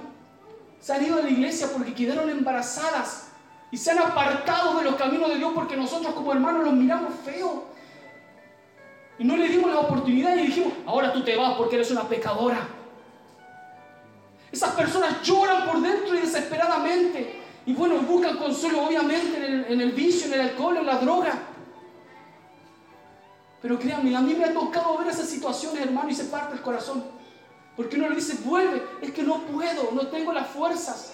[0.80, 3.28] se han ido a la iglesia porque quedaron embarazadas
[3.70, 7.14] y se han apartado de los caminos de Dios porque nosotros como hermanos los miramos
[7.26, 7.66] feo.
[9.20, 12.08] Y no le dimos la oportunidad y dijimos, ahora tú te vas porque eres una
[12.08, 12.68] pecadora.
[14.54, 16.43] Esas personas lloran por dentro y desesperadamente.
[17.94, 21.34] Bueno, buscan consuelo obviamente en el, vicio, en el alcohol, en la droga.
[23.62, 26.62] Pero créanme, a mí me ha tocado ver esas situaciones, hermano, y se parte el
[26.62, 27.04] corazón.
[27.76, 31.14] Porque uno le dice, vuelve, es que no puedo, no tengo las fuerzas.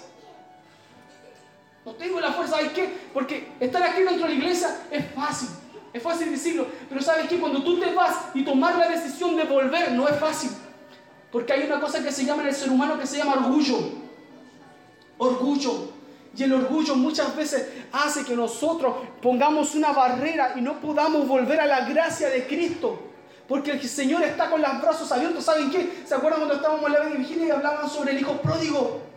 [1.84, 2.88] No tengo la fuerza, ¿sabes qué?
[3.12, 5.48] Porque estar aquí dentro de la iglesia es fácil,
[5.92, 7.38] es fácil decirlo, pero ¿sabes qué?
[7.38, 10.50] Cuando tú te vas y tomar la decisión de volver, no es fácil.
[11.30, 13.78] Porque hay una cosa que se llama en el ser humano que se llama orgullo.
[15.18, 15.89] Orgullo.
[16.36, 21.60] Y el orgullo muchas veces hace que nosotros pongamos una barrera y no podamos volver
[21.60, 23.00] a la gracia de Cristo.
[23.48, 25.44] Porque el Señor está con los brazos abiertos.
[25.44, 26.04] ¿Saben qué?
[26.06, 29.10] ¿Se acuerdan cuando estábamos en la vigilia y hablaban sobre el hijo pródigo?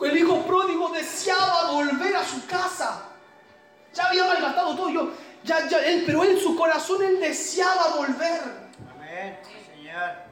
[0.00, 3.02] El hijo pródigo deseaba volver a su casa.
[3.94, 4.90] Ya había malgastado todo.
[4.90, 5.10] Yo,
[5.44, 8.40] ya, ya, él, pero en su corazón él deseaba volver.
[8.90, 9.38] Amén,
[9.74, 10.31] Señor.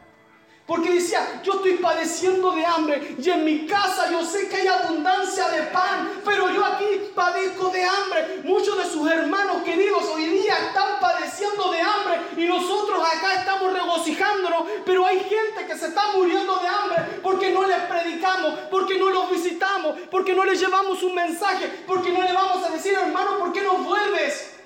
[0.71, 4.69] Porque decía, yo estoy padeciendo de hambre y en mi casa yo sé que hay
[4.69, 8.43] abundancia de pan, pero yo aquí padezco de hambre.
[8.45, 13.73] Muchos de sus hermanos queridos hoy día están padeciendo de hambre y nosotros acá estamos
[13.73, 18.97] regocijándonos, pero hay gente que se está muriendo de hambre porque no les predicamos, porque
[18.97, 22.93] no los visitamos, porque no les llevamos un mensaje, porque no le vamos a decir,
[22.93, 24.60] hermano, ¿por qué no vuelves?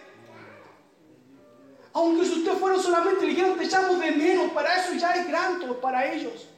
[1.94, 5.80] Aunque si usted fuera solamente le te echamos de menos, para eso ya es granto
[5.80, 6.48] para ellos.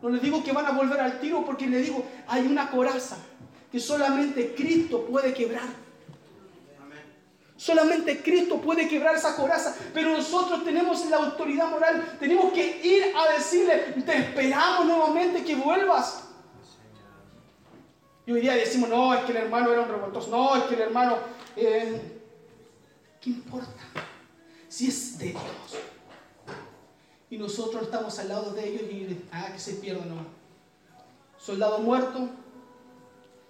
[0.00, 3.18] No les digo que van a volver al tiro porque les digo, hay una coraza
[3.70, 5.68] que solamente Cristo puede quebrar.
[7.56, 13.14] Solamente Cristo puede quebrar esa coraza, pero nosotros tenemos la autoridad moral, tenemos que ir
[13.14, 16.28] a decirle, te esperamos nuevamente que vuelvas.
[18.26, 20.76] Y hoy día decimos, no, es que el hermano era un revoltoso, no, es que
[20.76, 21.18] el hermano...
[21.56, 22.13] Eh,
[23.24, 23.70] ¿Qué importa?
[24.68, 25.42] Si es de Dios.
[27.30, 30.26] Y nosotros estamos al lado de ellos y ah, que se pierdan nomás.
[31.38, 32.28] Soldado muerto.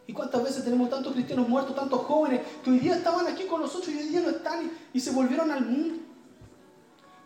[0.07, 3.63] ¿Y cuántas veces tenemos tantos cristianos muertos, tantos jóvenes que hoy día estaban aquí con
[3.63, 5.97] nosotros y hoy día no están y, se volvieron al mundo?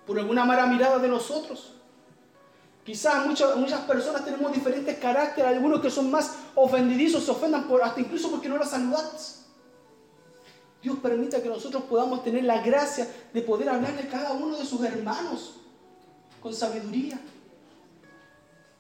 [0.07, 1.75] Por alguna mala mirada de nosotros.
[2.83, 7.83] Quizás muchas, muchas personas tenemos diferentes caracteres, algunos que son más ofendidizos, se ofendan por,
[7.83, 9.48] hasta incluso porque no los saludaste.
[10.89, 14.65] Dios permita que nosotros podamos tener la gracia de poder hablarle a cada uno de
[14.65, 15.57] sus hermanos
[16.41, 17.21] con sabiduría,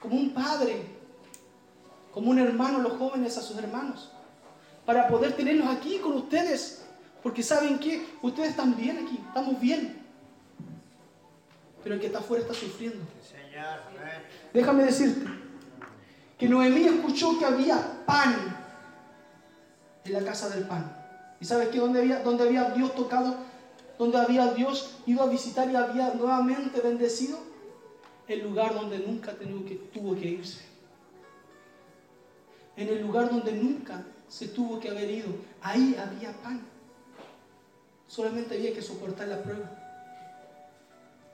[0.00, 0.86] como un padre,
[2.10, 4.10] como un hermano, los jóvenes a sus hermanos,
[4.86, 6.82] para poder tenerlos aquí con ustedes,
[7.22, 10.02] porque saben que ustedes están bien aquí, estamos bien,
[11.82, 13.04] pero el que está afuera está sufriendo.
[14.54, 15.28] Déjame decirte
[16.38, 18.56] que Noemí escuchó que había pan
[20.04, 20.97] en la casa del pan.
[21.40, 21.78] ¿Y sabes qué?
[21.78, 23.36] ¿Dónde había, dónde había Dios tocado?
[23.98, 27.38] ¿Dónde había Dios ido a visitar y había nuevamente bendecido?
[28.26, 30.60] El lugar donde nunca tuvo que, tuvo que irse.
[32.76, 35.28] En el lugar donde nunca se tuvo que haber ido.
[35.62, 36.60] Ahí había pan.
[38.06, 39.70] Solamente había que soportar la prueba.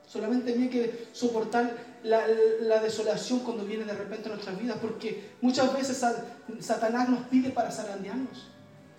[0.07, 2.25] Solamente había que soportar la,
[2.61, 6.03] la, desolación cuando viene de repente a nuestras vidas, porque muchas veces
[6.59, 8.54] Satanás nos pide para zarandearnos.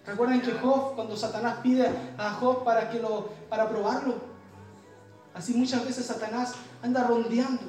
[0.07, 4.15] Recuerden que Job, cuando Satanás pide a Job para, que lo, para probarlo,
[5.35, 7.63] así muchas veces Satanás anda rondeando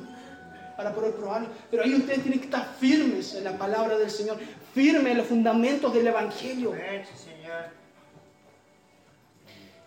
[0.75, 1.49] para poder probarlo.
[1.71, 4.37] Pero ahí ustedes tienen que estar firmes en la palabra del Señor,
[4.75, 6.73] firme en los fundamentos del Evangelio.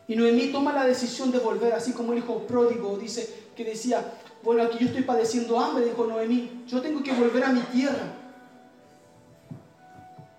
[0.08, 4.04] Y Noemí toma la decisión de volver, así como el hijo pródigo dice que decía,
[4.42, 8.16] bueno, aquí yo estoy padeciendo hambre, dijo Noemí, yo tengo que volver a mi tierra.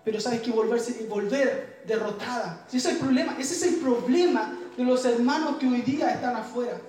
[0.04, 2.66] Pero sabes que volverse, volver derrotada.
[2.68, 6.36] Ese es el problema, ese es el problema de los hermanos que hoy día están
[6.36, 6.80] afuera.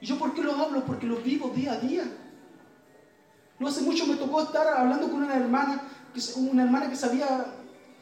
[0.00, 0.84] ¿Y yo por qué lo hablo?
[0.84, 2.04] Porque lo vivo día a día.
[3.58, 5.82] No hace mucho me tocó estar hablando con una hermana,
[6.36, 7.46] una hermana que sabía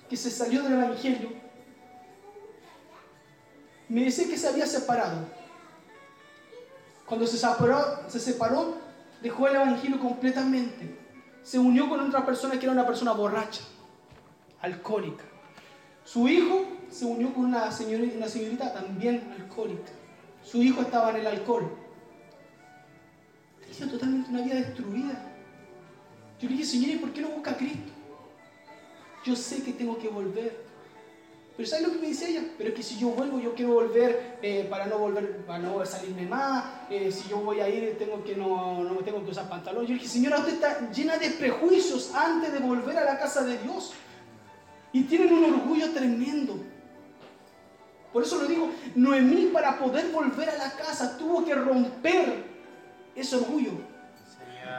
[0.09, 1.31] que se salió del evangelio.
[3.88, 5.26] Me decía que se había separado.
[7.07, 8.76] Cuando se separó, se separó,
[9.22, 10.98] dejó el evangelio completamente.
[11.42, 13.62] Se unió con otra persona que era una persona borracha,
[14.61, 15.24] alcohólica.
[16.07, 19.90] Su hijo se unió con una señorita, una señorita también alcohólica.
[20.45, 21.69] Su hijo estaba en el alcohol.
[23.61, 25.33] Tenía totalmente una vida destruida.
[26.40, 27.92] Yo le dije, Señor, ¿y por qué no busca a Cristo?
[29.25, 30.64] Yo sé que tengo que volver.
[31.57, 32.45] Pero ¿sabes lo que me dice ella?
[32.57, 35.85] Pero es que si yo vuelvo, yo quiero volver eh, para no volver, para no
[35.85, 36.64] salirme más.
[36.88, 39.85] Eh, si yo voy a ir, tengo que no, no tengo que usar pantalón.
[39.85, 43.42] Yo le dije, señora, usted está llena de prejuicios antes de volver a la casa
[43.42, 43.92] de Dios.
[44.96, 46.59] Y tienen un orgullo tremendo.
[48.14, 52.42] Por eso lo digo, Noemí para poder volver a la casa tuvo que romper
[53.14, 53.72] ese orgullo.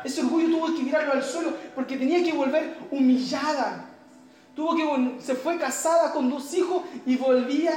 [0.03, 3.91] Ese orgullo tuvo que tirarlo al suelo porque tenía que volver humillada.
[4.55, 7.73] Tuvo que se fue casada con dos hijos y volvía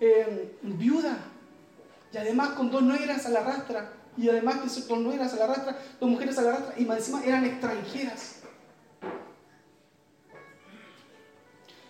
[0.00, 1.18] eh, viuda.
[2.12, 3.92] Y además con dos nueras a la rastra.
[4.16, 6.98] Y además que dos nueras a la rastra, dos mujeres a la rastra y más
[6.98, 8.40] encima eran extranjeras.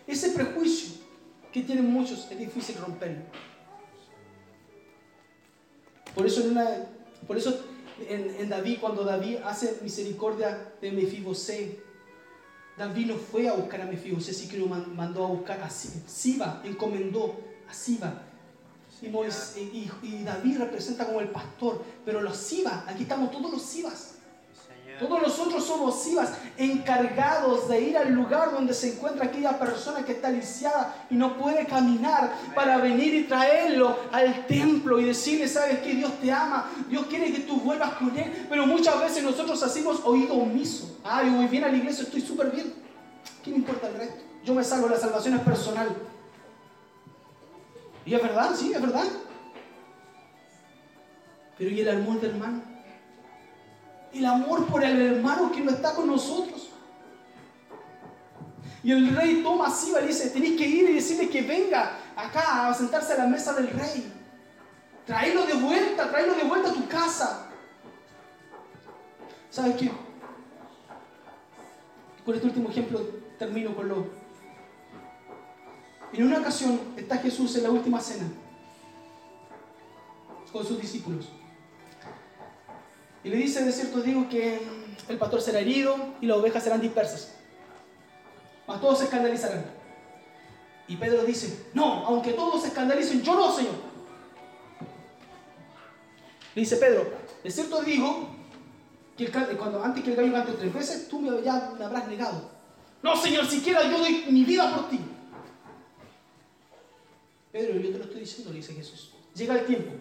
[0.07, 0.97] Ese prejuicio
[1.53, 3.23] que tienen muchos es difícil romperlo.
[6.15, 6.67] Por eso en, una,
[7.27, 7.59] por eso
[8.09, 11.81] en, en David, cuando David hace misericordia de Mefibosé,
[12.79, 15.71] David no fue a buscar a Mefibosé, sí que lo man- mandó a buscar a
[15.71, 17.39] Si- Siba, encomendó
[17.69, 18.23] a Siba.
[19.57, 23.63] Y, y- y David representa como el pastor, pero los Siba, aquí estamos todos los
[23.63, 24.16] Sibas.
[24.99, 30.13] Todos nosotros somos Sibas, encargados de ir al lugar donde se encuentra aquella persona que
[30.13, 35.81] está lisiada y no puede caminar para venir y traerlo al templo y decirle, sabes
[35.81, 39.63] que Dios te ama, Dios quiere que tú vuelvas con Él, pero muchas veces nosotros
[39.63, 40.99] hacemos oído omiso.
[41.05, 42.73] Ah, yo voy bien a la iglesia, estoy súper bien.
[43.45, 44.23] ¿Qué me importa el resto?
[44.45, 45.89] Yo me salvo, la salvación es personal.
[48.07, 49.05] Y es verdad, sí, es verdad.
[51.59, 52.63] Pero ¿y el amor del hermano?
[54.19, 56.71] El amor por el hermano que no está con nosotros.
[58.83, 61.99] Y el rey toma a Siba y dice, tenéis que ir y decirle que venga
[62.15, 64.13] acá a sentarse a la mesa del rey.
[65.05, 67.49] Tráelo de vuelta, tráelo de vuelta a tu casa.
[69.51, 69.91] ¿Sabes qué?
[72.25, 73.01] Con este último ejemplo
[73.39, 74.07] termino con lo.
[76.13, 78.27] En una ocasión está Jesús en la última cena
[80.57, 81.29] con sus discípulos.
[83.25, 84.61] Y le dice, de cierto digo, que
[85.09, 87.33] el pastor será herido y las ovejas serán dispersas.
[88.67, 89.65] Mas todos se escandalizarán.
[90.89, 93.75] Y Pedro dice, no, aunque todos se escandalicen, yo no, Señor.
[96.55, 98.29] Le dice Pedro, de cierto digo,
[99.17, 102.51] que cuando, antes que el gallo cante tres veces, tú me, ya me habrás negado.
[103.03, 105.01] No, Señor, siquiera yo doy mi vida por ti.
[107.53, 109.13] Pedro, yo te lo estoy diciendo, le dice Jesús.
[109.35, 109.93] Llega el tiempo.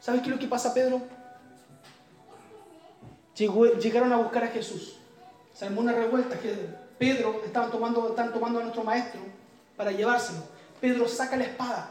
[0.00, 1.02] ¿Sabes qué es lo que pasa, Pedro?
[3.38, 4.96] Llegaron a buscar a Jesús.
[5.54, 6.38] Se armó una revuelta.
[6.38, 6.54] Que
[6.98, 9.20] Pedro estaban tomando, están tomando a nuestro maestro
[9.76, 10.40] para llevárselo.
[10.80, 11.90] Pedro saca la espada.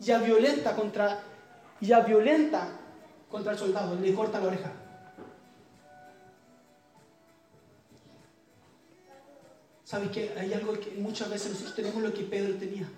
[0.00, 1.22] Ya violenta contra,
[1.80, 2.68] ya violenta
[3.30, 3.94] contra el soldado.
[3.94, 4.72] Le corta la oreja.
[9.84, 10.34] ¿Sabes qué?
[10.36, 12.88] Hay algo que muchas veces nosotros tenemos lo que Pedro tenía.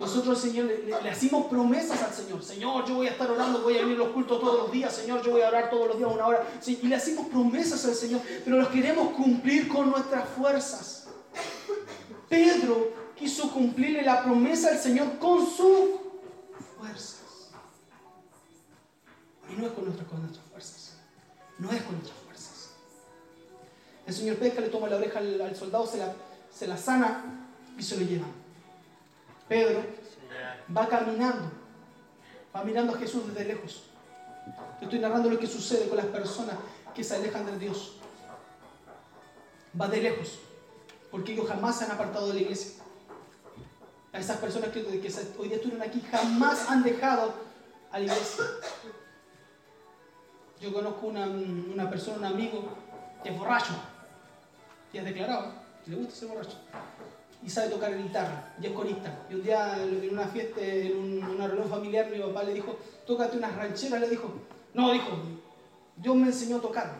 [0.00, 2.42] Nosotros, Señor, le, hacemos promesas al Señor.
[2.42, 4.96] Señor, yo voy a estar orando, voy a venir a los cultos todos los días.
[4.96, 6.48] Señor, yo voy a orar todos los días una hora.
[6.66, 11.08] Y le hacemos promesas al Señor, pero las queremos cumplir con nuestras fuerzas.
[12.30, 16.00] Pedro quiso cumplirle la promesa al Señor con sus
[16.78, 17.50] fuerzas.
[19.50, 20.96] Y no es con nuestras, con nuestras fuerzas.
[21.58, 22.70] No es con nuestras fuerzas.
[24.06, 26.14] El Señor pesca, le toma la oreja al, al soldado, se la,
[26.50, 28.26] se la sana y se lo lleva.
[29.50, 29.82] Pedro
[30.74, 31.50] va caminando,
[32.54, 33.82] va mirando a Jesús desde lejos.
[34.78, 36.54] Te estoy narrando lo que sucede con las personas
[36.94, 37.96] que se alejan de Dios.
[39.78, 40.38] Va de lejos,
[41.10, 42.80] porque ellos jamás se han apartado de la iglesia.
[44.12, 47.34] A esas personas que, hoy día estuvieron aquí jamás han dejado
[47.90, 48.44] a la iglesia.
[50.60, 52.68] Yo conozco una, una persona, un amigo,
[53.24, 53.72] que es borracho.
[54.92, 55.54] y es declarado,
[55.86, 56.56] le gusta ser borracho,
[57.42, 59.12] y sabe tocar guitarra, y es corista.
[59.30, 62.76] Y un día en una fiesta, en un- una reunión familiar, mi papá le dijo,
[63.06, 64.30] tócate unas rancheras, le dijo,
[64.74, 65.08] no, dijo,
[65.96, 66.92] Dios me enseñó a tocar,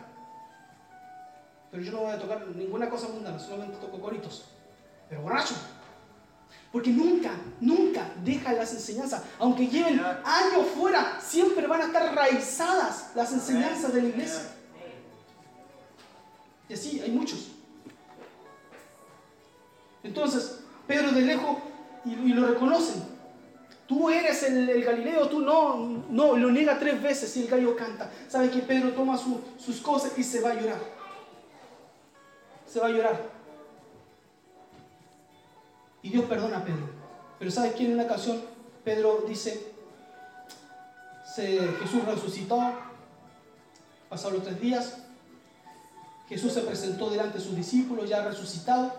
[1.69, 4.45] pero yo no voy a tocar ninguna cosa mundana, solamente toco coritos,
[5.09, 5.55] pero borracho.
[6.71, 9.23] Porque nunca, nunca deja las enseñanzas.
[9.39, 14.41] Aunque lleven años fuera, siempre van a estar raizadas las enseñanzas de la iglesia.
[16.69, 17.50] Y así hay muchos.
[20.03, 21.57] Entonces, Pedro de lejos,
[22.05, 23.03] y, lo reconocen.
[23.87, 25.75] Tú eres el, el Galileo, tú no,
[26.09, 28.09] no, lo niega tres veces y el gallo canta.
[28.27, 30.79] ¿Sabe que Pedro toma su- sus cosas y se va a llorar?
[32.65, 33.21] Se va a llorar.
[36.01, 36.89] Y Dios perdona a Pedro.
[37.37, 38.41] Pero ¿sabes quién en una ocasión
[38.83, 39.71] Pedro dice,
[41.35, 42.59] se- Jesús resucitó,
[44.09, 44.97] pasaron los tres días,
[46.29, 48.93] Jesús se presentó delante de sus discípulos ya resucitado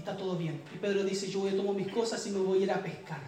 [0.00, 0.62] y está todo bien.
[0.74, 2.82] Y Pedro dice, yo voy a tomar mis cosas y me voy a ir a
[2.82, 3.20] pescar.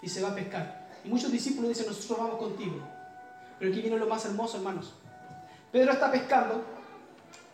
[0.00, 0.88] Y se va a pescar.
[1.04, 2.76] Y muchos discípulos dicen, nosotros vamos contigo.
[3.58, 4.94] Pero aquí viene lo más hermoso, hermanos.
[5.72, 6.62] Pedro está pescando,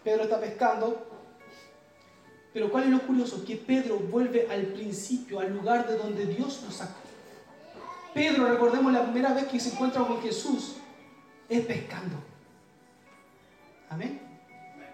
[0.04, 1.06] Pedro está pescando,
[2.52, 3.42] pero ¿cuál es lo curioso?
[3.42, 7.00] Que Pedro vuelve al principio, al lugar de donde Dios lo sacó.
[8.12, 10.76] Pedro, recordemos la primera vez que se encuentra con Jesús,
[11.48, 12.16] es pescando.
[13.88, 14.20] Amén.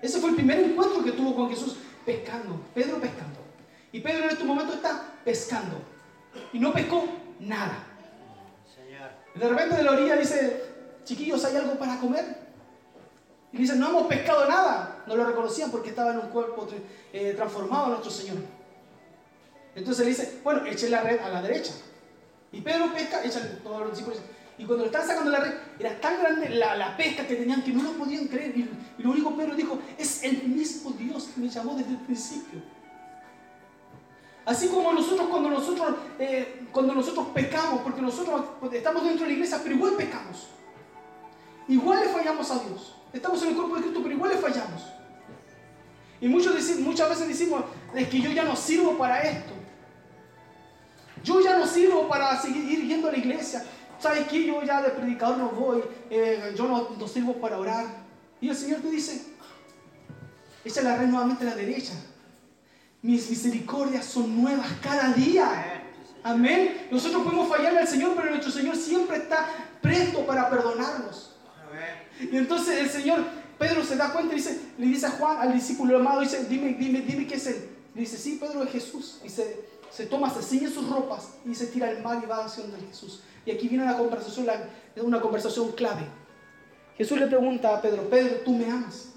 [0.00, 2.60] Ese fue el primer encuentro que tuvo con Jesús, pescando.
[2.74, 3.40] Pedro pescando.
[3.92, 5.80] Y Pedro en este momento está pescando.
[6.52, 7.06] Y no pescó
[7.40, 7.86] nada.
[9.34, 10.64] De repente de la orilla dice,
[11.04, 12.24] chiquillos, ¿hay algo para comer?
[13.52, 15.02] Y dicen, no hemos pescado nada.
[15.06, 16.68] No lo reconocían porque estaba en un cuerpo
[17.12, 18.38] eh, transformado nuestro Señor.
[19.74, 21.72] Entonces le dice, bueno, echen la red a la derecha.
[22.52, 24.20] Y Pedro pesca, echan todos los discípulos.
[24.60, 27.62] Y cuando le están sacando la red, era tan grande la, la pesca que tenían
[27.62, 28.54] que no lo podían creer.
[28.54, 31.96] Y, y lo único Pedro dijo, es el mismo Dios que me llamó desde el
[31.96, 32.60] principio.
[34.44, 39.32] Así como nosotros cuando nosotros, eh, cuando nosotros pecamos, porque nosotros estamos dentro de la
[39.32, 40.48] iglesia, pero igual pecamos.
[41.66, 42.96] Igual le fallamos a Dios.
[43.14, 44.82] Estamos en el cuerpo de Cristo, pero igual le fallamos.
[46.20, 49.54] Y muchos deci- muchas veces decimos, es que yo ya no sirvo para esto.
[51.24, 53.64] Yo ya no sirvo para seguir yendo a la iglesia.
[54.00, 54.46] ¿Sabes qué?
[54.46, 55.82] Yo ya de predicador no voy.
[56.08, 57.86] eh, yo no, no sirvo para orar.
[58.40, 59.22] Y el Señor te dice,
[60.64, 61.92] echa la red nuevamente a la derecha.
[63.02, 65.82] Mis misericordias son nuevas cada día.
[66.22, 66.88] Amén.
[66.90, 69.46] Nosotros podemos fallarle al Señor, pero nuestro Señor siempre está
[69.80, 71.36] presto para perdonarnos.
[72.20, 73.24] Y entonces el Señor,
[73.58, 76.74] Pedro se da cuenta y dice, le dice a Juan, al discípulo amado, dice, dime,
[76.74, 77.68] dime, dime qué es él.
[77.94, 79.20] Le dice, sí, Pedro es Jesús.
[79.24, 82.44] Y se, se toma, se ciñe sus ropas y se tira al mar y va
[82.44, 83.22] hacia donde Jesús.
[83.50, 84.68] Aquí viene una conversación, la-
[85.02, 86.06] una conversación clave.
[86.96, 89.08] Jesús le pregunta a Pedro, Pedro, ¿tú me amas?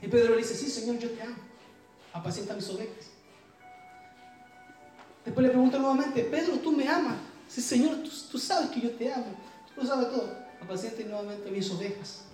[0.00, 1.36] Y Pedro le dice, sí, Señor, yo te amo.
[2.12, 3.10] Apacienta mis ovejas.
[5.24, 7.16] Después le pregunta nuevamente, Pedro, ¿tú me amas?
[7.48, 7.96] Sí, Señor,
[8.30, 9.26] tú, sabes que yo te amo.
[9.74, 10.30] Tú lo sabes todo.
[10.62, 12.24] Apacienta nuevamente mis ovejas.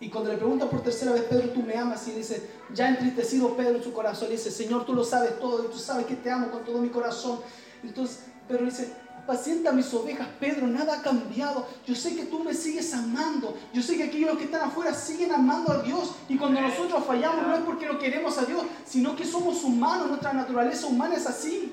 [0.00, 3.56] Y cuando le pregunta por tercera vez, Pedro, tú me amas, y dice, ya entristecido
[3.56, 6.16] Pedro en su corazón, le dice, Señor, tú lo sabes todo, y tú sabes que
[6.16, 7.38] te amo con todo mi corazón.
[7.84, 8.92] Entonces Pedro dice,
[9.22, 11.66] apacienta mis ovejas, Pedro, nada ha cambiado.
[11.86, 13.56] Yo sé que tú me sigues amando.
[13.72, 16.12] Yo sé que aquellos que están afuera siguen amando a Dios.
[16.28, 20.08] Y cuando nosotros fallamos no es porque no queremos a Dios, sino que somos humanos,
[20.08, 21.72] nuestra naturaleza humana es así.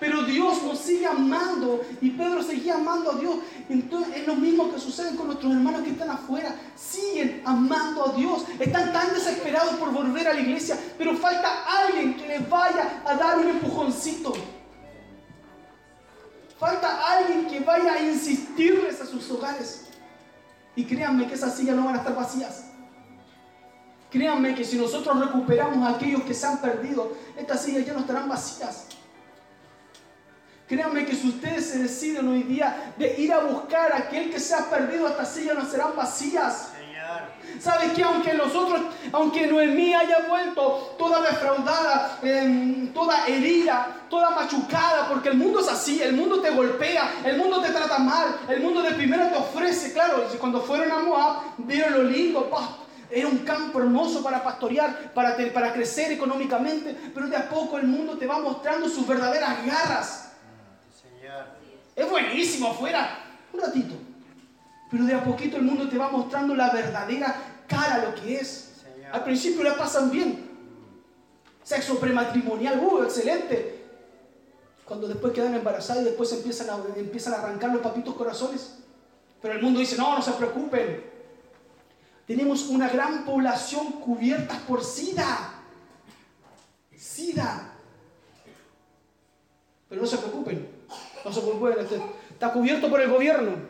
[0.00, 3.36] Pero Dios nos sigue amando y Pedro seguía amando a Dios.
[3.68, 6.56] Entonces es lo mismo que sucede con nuestros hermanos que están afuera.
[6.74, 8.44] Siguen amando a Dios.
[8.58, 13.14] Están tan desesperados por volver a la iglesia, pero falta alguien que les vaya a
[13.14, 14.32] dar un empujoncito.
[16.60, 19.86] Falta alguien que vaya a insistirles a sus hogares.
[20.76, 22.66] Y créanme que esas sillas no van a estar vacías.
[24.10, 28.00] Créanme que si nosotros recuperamos a aquellos que se han perdido, estas sillas ya no
[28.00, 28.88] estarán vacías.
[30.68, 34.38] Créanme que si ustedes se deciden hoy día de ir a buscar a aquel que
[34.38, 36.69] se ha perdido, estas sillas no serán vacías.
[37.60, 38.80] ¿Sabes que Aunque nosotros,
[39.12, 45.68] aunque Noemí haya vuelto toda defraudada, em, toda herida, toda machucada, porque el mundo es
[45.68, 49.36] así, el mundo te golpea, el mundo te trata mal, el mundo de primero te
[49.36, 52.76] ofrece, claro, cuando fueron a Moab, vieron lo lindo, pa,
[53.10, 57.76] era un campo hermoso para pastorear, para, te- para crecer económicamente, pero de a poco
[57.78, 60.32] el mundo te va mostrando sus verdaderas garras.
[61.96, 63.18] Es buenísimo afuera,
[63.52, 63.94] un ratito.
[64.90, 68.72] Pero de a poquito el mundo te va mostrando la verdadera cara, lo que es.
[69.12, 70.50] Al principio la pasan bien.
[71.62, 73.84] Sexo prematrimonial, uh, excelente.
[74.84, 78.78] Cuando después quedan embarazadas y después empiezan a, empiezan a arrancar los papitos corazones.
[79.40, 81.04] Pero el mundo dice, no, no se preocupen.
[82.26, 85.54] Tenemos una gran población cubierta por SIDA.
[86.96, 87.72] SIDA.
[89.88, 90.68] Pero no se preocupen,
[91.24, 93.69] no se preocupen, este- está cubierto por el gobierno.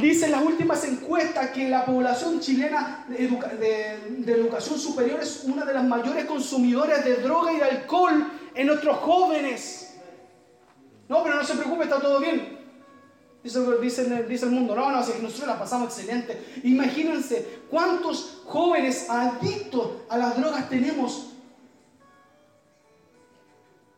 [0.00, 5.44] Dicen las últimas encuestas que la población chilena de, educa- de- de educación superior es
[5.44, 9.94] una de las mayores consumidoras de droga y de alcohol en nuestros jóvenes.
[11.08, 12.56] No, pero no se preocupe, está todo bien.
[13.42, 16.60] Dice, dice- el mundo, no, no, si nosotros la pasamos excelente.
[16.64, 21.28] Imagínense cuántos jóvenes adictos a las drogas tenemos.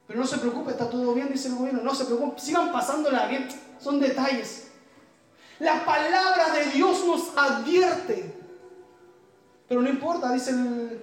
[0.07, 1.83] Pero no se preocupe, está todo bien, dice el gobierno.
[1.83, 3.49] No se preocupe, sigan pasándola bien.
[3.81, 4.68] Son detalles.
[5.61, 8.35] La palabra de Dios nos advierte.
[9.69, 11.03] Pero no importa, dice el,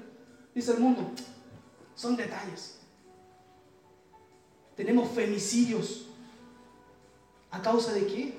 [0.53, 1.12] dice el mundo.
[1.93, 2.80] Son detalles.
[4.76, 6.06] Tenemos femicidios.
[7.51, 8.38] ¿A causa de qué?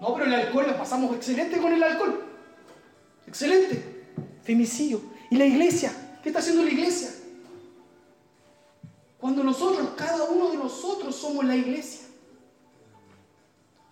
[0.00, 2.24] No, pero el alcohol lo pasamos excelente con el alcohol.
[3.26, 4.06] Excelente.
[4.42, 5.00] Femicidio.
[5.30, 5.92] ¿Y la iglesia?
[6.22, 7.10] ¿Qué está haciendo la iglesia?
[9.18, 12.07] Cuando nosotros, cada uno de nosotros somos la iglesia.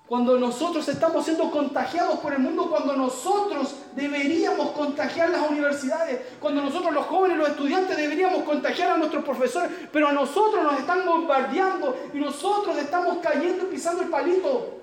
[0.09, 6.63] Cuando nosotros estamos siendo contagiados por el mundo, cuando nosotros deberíamos contagiar las universidades, cuando
[6.63, 11.05] nosotros los jóvenes, los estudiantes deberíamos contagiar a nuestros profesores, pero a nosotros nos están
[11.05, 14.79] bombardeando y nosotros estamos cayendo y pisando el palito.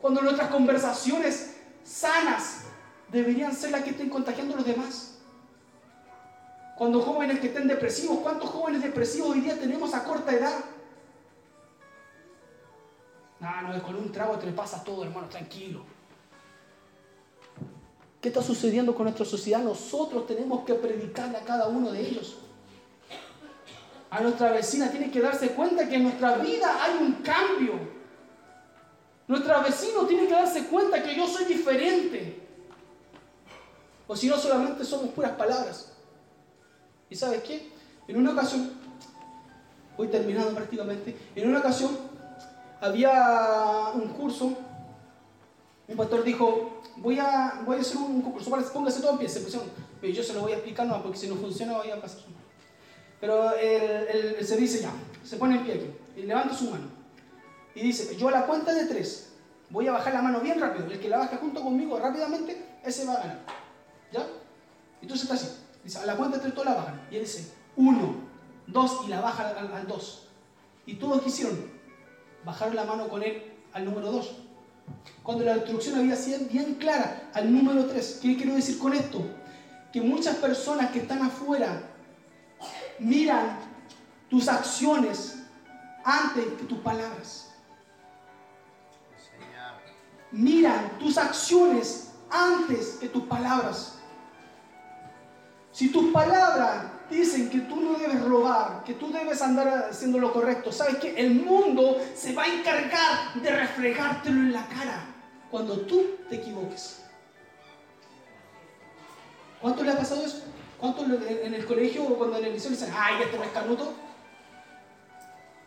[0.00, 2.62] Cuando nuestras conversaciones sanas
[3.12, 5.18] deberían ser las que estén contagiando a los demás.
[6.78, 10.64] Cuando jóvenes que estén depresivos, ¿cuántos jóvenes depresivos hoy día tenemos a corta edad?
[13.44, 15.84] No, no, con un trago te le pasa todo, hermano, tranquilo.
[18.18, 19.62] ¿Qué está sucediendo con nuestra sociedad?
[19.62, 22.38] Nosotros tenemos que predicarle a cada uno de ellos.
[24.08, 27.74] A nuestra vecina tiene que darse cuenta que en nuestra vida hay un cambio.
[29.28, 32.40] Nuestra vecino tiene que darse cuenta que yo soy diferente.
[34.06, 35.92] O si no, solamente somos puras palabras.
[37.10, 37.70] ¿Y sabes qué?
[38.08, 38.72] En una ocasión,
[39.98, 42.13] voy terminando prácticamente, en una ocasión
[42.84, 44.52] había un curso,
[45.88, 49.28] un pastor dijo, voy a, voy a hacer un curso, Vale, póngase todo en pie,
[49.28, 49.68] se pusieron,
[50.00, 52.20] pero yo se lo voy a explicar, no, porque si no funciona voy a pasar.
[53.20, 54.92] Pero él, él- él se dice ya,
[55.24, 56.86] se pone en pie aquí, y levanta su mano,
[57.74, 59.32] y dice, yo a la cuenta de tres,
[59.70, 63.06] voy a bajar la mano bien rápido, el que la baja junto conmigo rápidamente, ese
[63.06, 63.38] va a ganar,
[64.12, 64.26] ¿ya?
[65.00, 67.50] Entonces está así, dice, a la cuenta de tres todos la bajan, y él dice,
[67.76, 68.14] uno,
[68.66, 70.28] dos, y la baja al, al dos.
[70.86, 71.58] Y todos quisieron,
[72.44, 73.42] bajaron la mano con él
[73.72, 74.36] al número 2.
[75.22, 78.18] Cuando la instrucción había sido bien clara al número 3.
[78.20, 79.24] ¿Qué quiero decir con esto?
[79.92, 81.82] Que muchas personas que están afuera
[82.98, 83.58] miran
[84.28, 85.42] tus acciones
[86.04, 87.50] antes que tus palabras.
[90.30, 93.98] Miran tus acciones antes que tus palabras.
[95.72, 100.32] Si tus palabras dicen que tú no debes robar, que tú debes andar haciendo lo
[100.32, 101.14] correcto, ¿sabes qué?
[101.16, 105.06] El mundo se va a encargar de reflejártelo en la cara
[105.50, 107.02] cuando tú te equivoques.
[109.60, 110.42] ¿Cuánto le ha pasado eso?
[110.78, 113.50] ¿Cuánto en el colegio o cuando en el liceo le dicen, ay, este no es
[113.50, 113.94] canuto?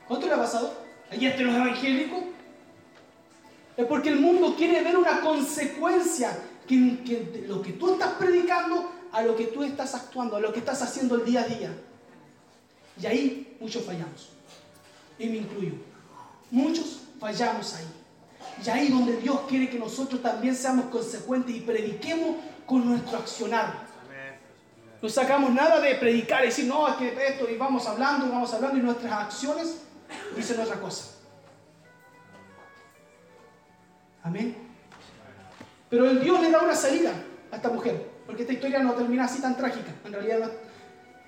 [0.08, 0.74] ¿Cuánto le ha pasado?
[1.12, 2.24] ¿Y este no es evangélico?
[3.76, 8.97] Es porque el mundo quiere ver una consecuencia que, que lo que tú estás predicando
[9.12, 11.72] a lo que tú estás actuando, a lo que estás haciendo el día a día.
[13.02, 14.30] Y ahí muchos fallamos.
[15.20, 15.74] Y me incluyo.
[16.52, 17.86] Muchos fallamos ahí.
[18.66, 23.88] Y ahí donde Dios quiere que nosotros también seamos consecuentes y prediquemos con nuestro accionar.
[25.02, 28.30] No sacamos nada de predicar y decir, no, es que esto, y vamos hablando, y
[28.30, 29.82] vamos hablando, y nuestras acciones
[30.36, 31.06] dicen otra cosa.
[34.24, 34.58] Amén.
[35.90, 37.14] Pero el Dios le da una salida
[37.52, 39.92] a esta mujer, porque esta historia no termina así tan trágica.
[40.06, 40.52] En realidad,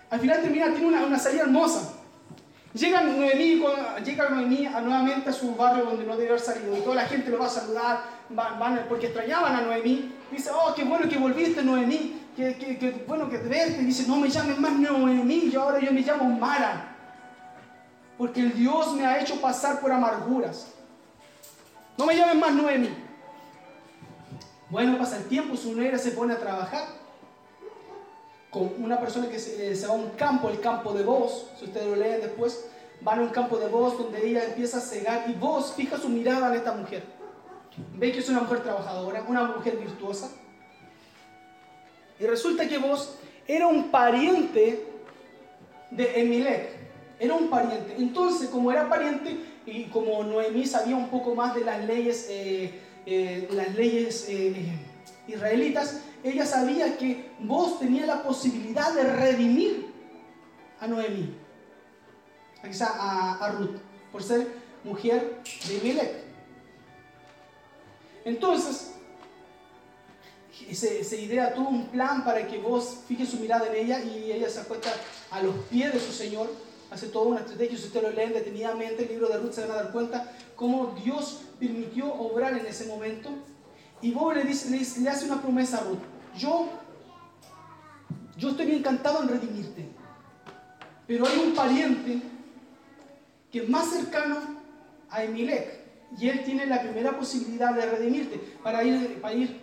[0.10, 1.93] al final termina, tiene una, una salida hermosa.
[2.74, 3.64] Llega Noemí,
[4.06, 7.32] llega Noemí nuevamente a su barrio donde no debe haber salido y toda la gente
[7.32, 10.14] lo va a saludar, van, porque extrañaban a Noemí.
[10.30, 13.82] Dice, oh, qué bueno que volviste Noemí, qué, bueno que te verte.
[13.82, 16.95] Dice, no me llamen más Noemí, yo ahora yo me llamo Mara.
[18.20, 20.68] Porque el Dios me ha hecho pasar por amarguras.
[21.97, 22.89] No me llamen más Noemí.
[24.70, 26.86] Bueno, pasa el tiempo, su nuera se pone a trabajar
[28.52, 31.48] con una persona que se, eh, se va a un campo, el campo de voz,
[31.58, 32.70] si ustedes lo leen después,
[33.02, 36.10] van a un campo de voz donde ella empieza a cegar y vos fija su
[36.10, 37.04] mirada en esta mujer.
[37.96, 40.30] Ve que es una mujer trabajadora, una mujer virtuosa.
[42.20, 43.16] Y resulta que vos
[43.48, 44.86] era un pariente
[45.90, 46.70] de Emilec,
[47.20, 47.96] era un pariente.
[47.98, 52.89] Entonces, como era pariente y como Noemí sabía un poco más de las leyes, eh,
[53.12, 54.53] eh, las leyes eh,
[55.28, 59.88] israelitas, ella sabía que vos tenías la posibilidad de redimir
[60.80, 61.34] a Noemí,
[62.82, 63.78] a, a Ruth,
[64.12, 64.47] por ser
[64.84, 66.24] mujer de Melech.
[68.26, 68.93] Entonces,
[70.72, 74.49] se, idea todo un plan para que vos fijes su mirada en ella y ella
[74.49, 74.91] se acuesta
[75.32, 76.47] a los pies de su Señor,
[76.91, 79.72] hace toda una estrategia, si ustedes lo leen detenidamente, el libro de Ruth se van
[79.72, 83.30] a dar cuenta cómo Dios permitió obrar en ese momento.
[84.01, 85.99] Y vos le, dice, le, le hace una promesa a Ruth,
[86.38, 86.70] yo,
[88.38, 89.86] yo estoy encantado en redimirte,
[91.05, 92.22] pero hay un pariente
[93.51, 94.38] que es más cercano
[95.10, 95.80] a Emilec
[96.18, 99.57] y él tiene la primera posibilidad de redimirte para ir, para ir,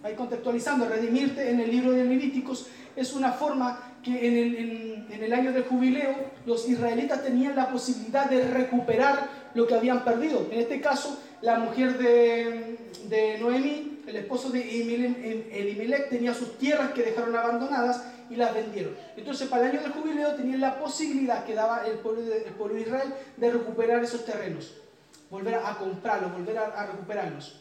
[0.00, 4.56] para ir contextualizando, redimirte en el libro de Levíticos es una forma que en el,
[4.56, 6.14] en, en el, año del jubileo
[6.46, 10.46] los israelitas tenían la posibilidad de recuperar lo que habían perdido.
[10.50, 12.76] En este caso, la mujer de,
[13.08, 18.94] de Noemí, el esposo de Elimelech, tenía sus tierras que dejaron abandonadas y las vendieron.
[19.16, 23.14] Entonces, para el año del jubileo tenían la posibilidad que daba el pueblo de, Israel
[23.38, 24.74] de recuperar esos terrenos,
[25.30, 27.58] volver a comprarlos, volver a, a recuperarlos.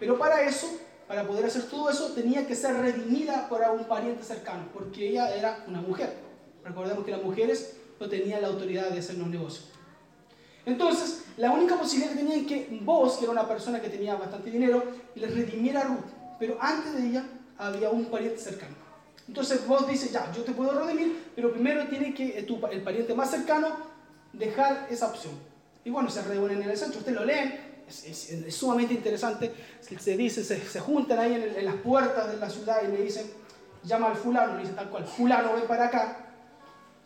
[0.00, 0.66] Pero para eso
[1.06, 5.34] para poder hacer todo eso tenía que ser redimida por un pariente cercano, porque ella
[5.34, 6.12] era una mujer.
[6.62, 9.77] Recordemos que las mujeres no tenían la autoridad de hacer los negocios.
[10.68, 14.50] Entonces, la única posibilidad que tenían que vos, que era una persona que tenía bastante
[14.50, 16.10] dinero, le redimiera a Ruth.
[16.38, 17.24] Pero antes de ella
[17.56, 18.74] había un pariente cercano.
[19.26, 23.14] Entonces vos dices, ya, yo te puedo redimir, pero primero tiene que tu, el pariente
[23.14, 23.68] más cercano
[24.34, 25.32] dejar esa opción.
[25.84, 29.52] Y bueno, se reúnen en el centro, ustedes lo leen, es, es, es, sumamente interesante.
[29.80, 32.88] Se dice, se, se juntan ahí en, el, en, las puertas de la ciudad y
[32.88, 33.26] le dicen,
[33.84, 36.26] llama al fulano, le dice tal cual, fulano ven para acá.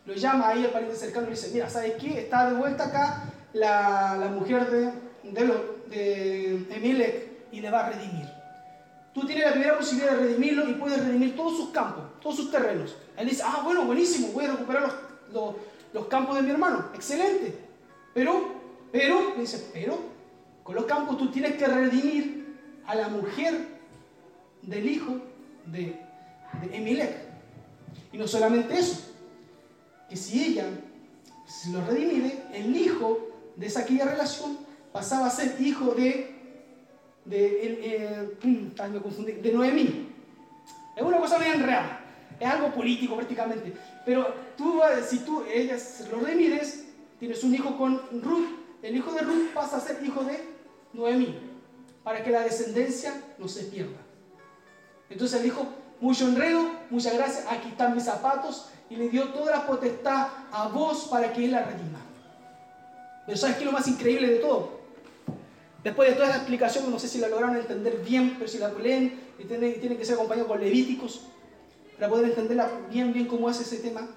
[0.05, 2.19] Lo llama ahí el pariente cercano y le dice, mira, ¿sabes qué?
[2.19, 4.91] Está de vuelta acá la, mujer de,
[5.31, 5.55] de, lo,
[7.51, 8.27] y le va a redimir.
[9.13, 12.51] Tú tienes la primera posibilidad de redimirlo y puedes redimir todos sus campos, todos sus
[12.51, 12.95] terrenos.
[13.15, 14.91] Él dice, ah, bueno, buenísimo, voy a recuperar
[15.31, 15.55] los,
[15.93, 16.89] los, campos de mi hermano.
[16.95, 17.55] Excelente.
[18.13, 18.53] Pero,
[18.91, 19.99] pero, dice, pero,
[20.63, 23.67] con los campos tú tienes que redimir a la mujer
[24.63, 25.19] del hijo
[25.67, 25.99] de,
[26.61, 27.15] de Emilec.
[28.11, 29.11] Y no solamente eso,
[30.09, 30.65] que si ella
[31.45, 33.22] se lo redimide, el hijo
[33.55, 34.57] de esa aquella relación
[34.91, 36.35] pasaba a ser hijo de,
[37.25, 38.37] de,
[39.01, 40.09] confundí, de Noemí.
[40.95, 41.99] Es una cosa bien real,
[42.39, 43.73] es algo político prácticamente.
[44.05, 46.85] Pero tú, si tú, ella se lo remides,
[47.19, 48.49] tienes un hijo con Ruth,
[48.81, 50.39] el hijo de Ruth pasa a ser hijo de
[50.93, 51.37] Noemí,
[52.03, 53.97] para que la descendencia no se pierda.
[55.09, 55.67] Entonces él dijo,
[56.01, 60.67] mucho enredo, muchas gracias, aquí están mis zapatos, y le dio toda la potestad a
[60.67, 61.99] vos para que él la redima.
[63.25, 64.83] Pero ¿sabes qué es lo más increíble de todo?
[65.83, 68.71] Después de toda esa explicación, no sé si la lograron entender bien, pero si la
[68.71, 71.21] leen, y que ser acompañados con levíticos,
[71.97, 74.07] para poder entenderla bien, bien cómo es ese tema,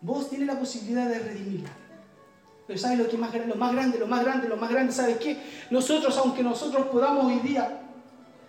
[0.00, 1.70] vos tienes la posibilidad de redimirla.
[2.66, 3.54] Pero ¿sabes lo que más grande?
[3.54, 5.40] Lo más grande, lo más grande, lo más grande, ¿sabes qué?
[5.70, 7.82] Nosotros, aunque nosotros podamos hoy día,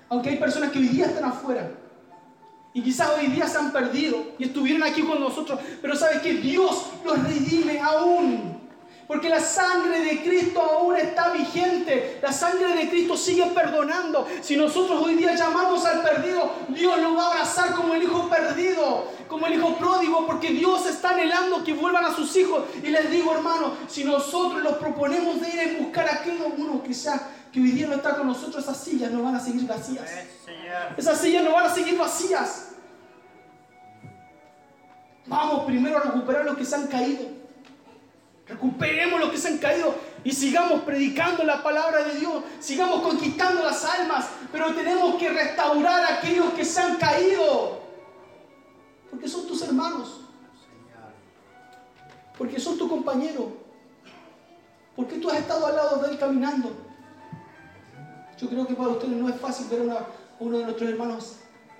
[0.09, 1.71] aunque hay personas que hoy día están afuera,
[2.73, 6.33] y quizás hoy día se han perdido y estuvieron aquí con nosotros, pero ¿sabes qué?
[6.33, 8.56] Dios los redime aún.
[9.07, 12.19] Porque la sangre de Cristo aún está vigente.
[12.21, 14.27] La sangre de Cristo sigue perdonando.
[14.41, 18.27] Si nosotros hoy día llamamos al perdido, Dios lo va a abrazar como el hijo
[18.27, 22.65] perdido, como el hijo pródigo, porque Dios está anhelando que vuelvan a sus hijos.
[22.83, 26.83] Y les digo, hermano, si nosotros los proponemos de ir a buscar a aquel uno
[26.83, 29.65] que sea que hoy día no está con nosotros, esas sillas no van a seguir
[29.65, 30.05] vacías.
[30.97, 32.71] Esas sillas no van a seguir vacías.
[35.27, 37.36] Vamos primero a recuperar los que se han caído.
[38.47, 39.93] Recuperemos los que se han caído
[40.23, 46.03] y sigamos predicando la palabra de Dios, sigamos conquistando las almas, pero tenemos que restaurar
[46.03, 47.81] a aquellos que se han caído,
[49.09, 50.21] porque son tus hermanos,
[52.37, 53.51] porque son tu compañero,
[54.95, 56.71] porque tú has estado al lado de él caminando.
[58.37, 60.07] Yo creo que para ustedes no es fácil ver a
[60.39, 61.35] uno de nuestros hermanos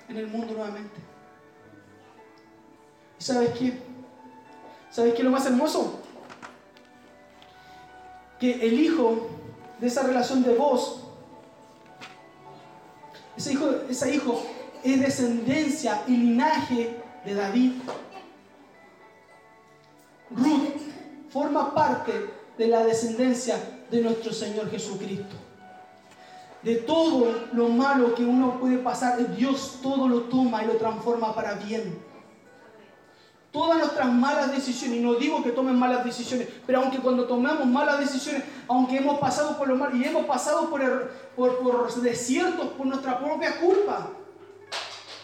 [0.10, 1.00] en el mundo nuevamente.
[3.20, 3.80] ¿Y sabes qué?
[4.90, 6.02] ¿Sabes qué es lo más hermoso?
[8.40, 9.28] Que el hijo
[9.80, 11.04] de esa relación de vos,
[13.36, 14.42] ese hijo, ese hijo
[14.84, 17.74] es descendencia y linaje de David.
[20.32, 20.82] Ruth
[21.30, 22.12] forma parte
[22.58, 23.58] de la descendencia
[23.90, 25.36] de nuestro Señor Jesucristo.
[26.64, 31.34] De todo lo malo que uno puede pasar, Dios todo lo toma y lo transforma
[31.34, 32.08] para bien
[33.58, 37.66] todas nuestras malas decisiones, y no digo que tomen malas decisiones, pero aunque cuando tomamos
[37.66, 42.68] malas decisiones, aunque hemos pasado por lo mal y hemos pasado por, por, por desiertos
[42.68, 44.10] por nuestra propia culpa,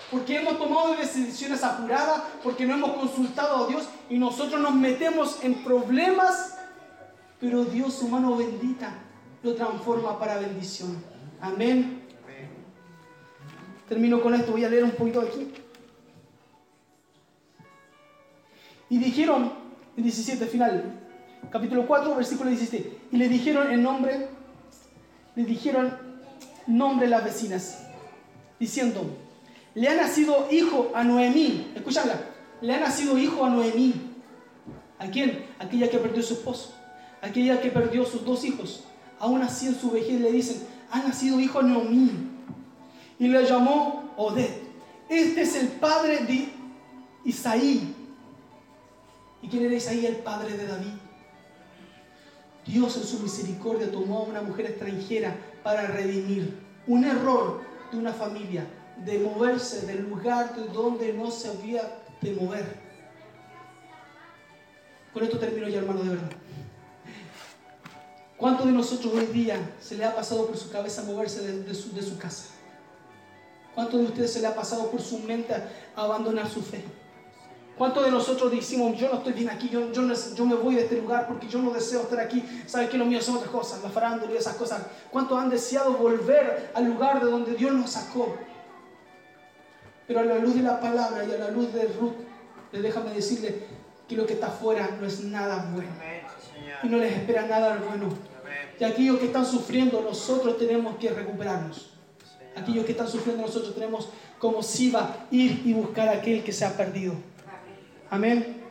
[0.09, 5.43] porque hemos tomado decisiones apuradas, porque no hemos consultado a Dios y nosotros nos metemos
[5.43, 6.57] en problemas,
[7.39, 8.95] pero Dios, su mano bendita,
[9.43, 11.03] lo transforma para bendición.
[11.39, 12.01] Amén.
[13.87, 15.51] Termino con esto, voy a leer un poquito aquí.
[18.93, 19.51] Y dijeron,
[19.97, 21.01] en 17 final,
[21.49, 24.27] capítulo 4, versículo 17, y le dijeron el nombre,
[25.35, 25.97] le dijeron
[26.67, 27.87] nombre las vecinas,
[28.59, 29.17] diciendo,
[29.73, 32.21] le ha nacido hijo a Noemí, escúchala,
[32.61, 33.95] le ha nacido hijo a Noemí.
[34.99, 35.43] ¿A quién?
[35.57, 36.75] Aquella que perdió su esposo,
[37.19, 38.83] aquella que perdió sus dos hijos.
[39.17, 42.11] Aún así en su vejez le dicen, ha nacido hijo a Noemí.
[43.17, 44.51] Y le llamó Oded.
[45.09, 46.47] Este es el padre de
[47.25, 47.92] Isaí.
[49.43, 50.05] ¿Y quién era Isaí?
[50.05, 50.93] El padre de David.
[52.65, 58.13] Dios en su misericordia tomó a una mujer extranjera para redimir un error de una
[58.13, 58.65] familia,
[59.05, 62.81] de moverse del lugar de donde no se había de mover.
[65.13, 66.31] Con esto termino ya, hermano, de verdad.
[68.37, 71.93] ¿Cuántos de nosotros hoy día se le ha pasado por su cabeza moverse de su,
[71.93, 72.45] de su casa?
[73.75, 75.53] ¿Cuántos de ustedes se le ha pasado por su mente
[75.95, 76.83] abandonar su fe?
[77.77, 80.03] ¿Cuántos de nosotros decimos, yo no estoy bien aquí, yo, yo,
[80.35, 82.43] yo, me voy de este lugar porque yo no deseo estar aquí?
[82.67, 84.83] ¿Sabes que lo mío son otras cosas, la farándula y esas cosas?
[85.09, 88.37] ¿Cuántos han deseado volver al lugar de donde Dios nos sacó?
[90.05, 92.13] Pero a la luz de la palabra y a la luz de Ruth,
[92.71, 93.65] déjame decirle
[94.07, 95.89] que lo que está afuera no es nada bueno.
[96.83, 98.09] Y no les espera nada bueno.
[98.79, 101.93] Y aquellos que están sufriendo, nosotros tenemos que recuperarnos.
[102.55, 106.65] Aquellos que están sufriendo, nosotros tenemos como Siba ir y buscar a aquel que se
[106.65, 107.15] ha perdido.
[108.13, 108.61] Amén.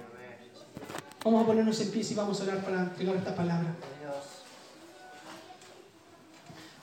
[1.25, 3.75] Vamos a ponernos en pie y vamos a orar para entregar esta palabra.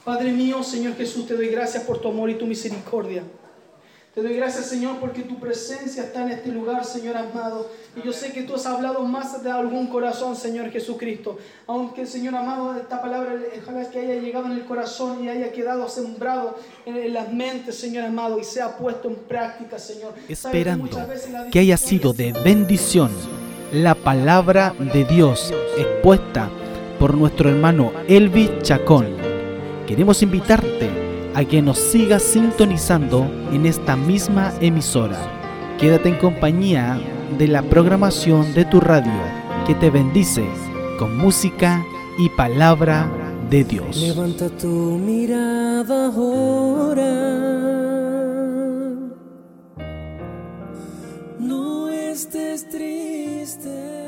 [0.03, 3.23] Padre mío, Señor Jesús, te doy gracias por tu amor y tu misericordia.
[4.19, 7.71] Te doy gracias, Señor, porque tu presencia está en este lugar, Señor amado.
[7.95, 11.37] Y yo sé que tú has hablado más de algún corazón, Señor Jesucristo.
[11.67, 15.87] Aunque, Señor amado, esta palabra ojalá que haya llegado en el corazón y haya quedado
[15.87, 20.13] sembrado en las mentes, Señor amado, y sea puesto en práctica, Señor.
[20.27, 20.99] Esperando
[21.49, 23.11] que haya sido de bendición
[23.71, 26.49] la palabra de Dios expuesta
[26.99, 29.07] por nuestro hermano Elvis Chacón.
[29.87, 30.68] Queremos invitarte
[31.39, 35.17] a que nos sigas sintonizando en esta misma emisora.
[35.79, 36.99] Quédate en compañía
[37.37, 39.13] de la programación de tu radio,
[39.65, 40.43] que te bendice
[40.97, 41.85] con música
[42.17, 43.09] y palabra
[43.49, 43.95] de Dios.
[43.95, 47.13] Levanta tu mirada ahora.
[51.39, 53.98] No estés triste.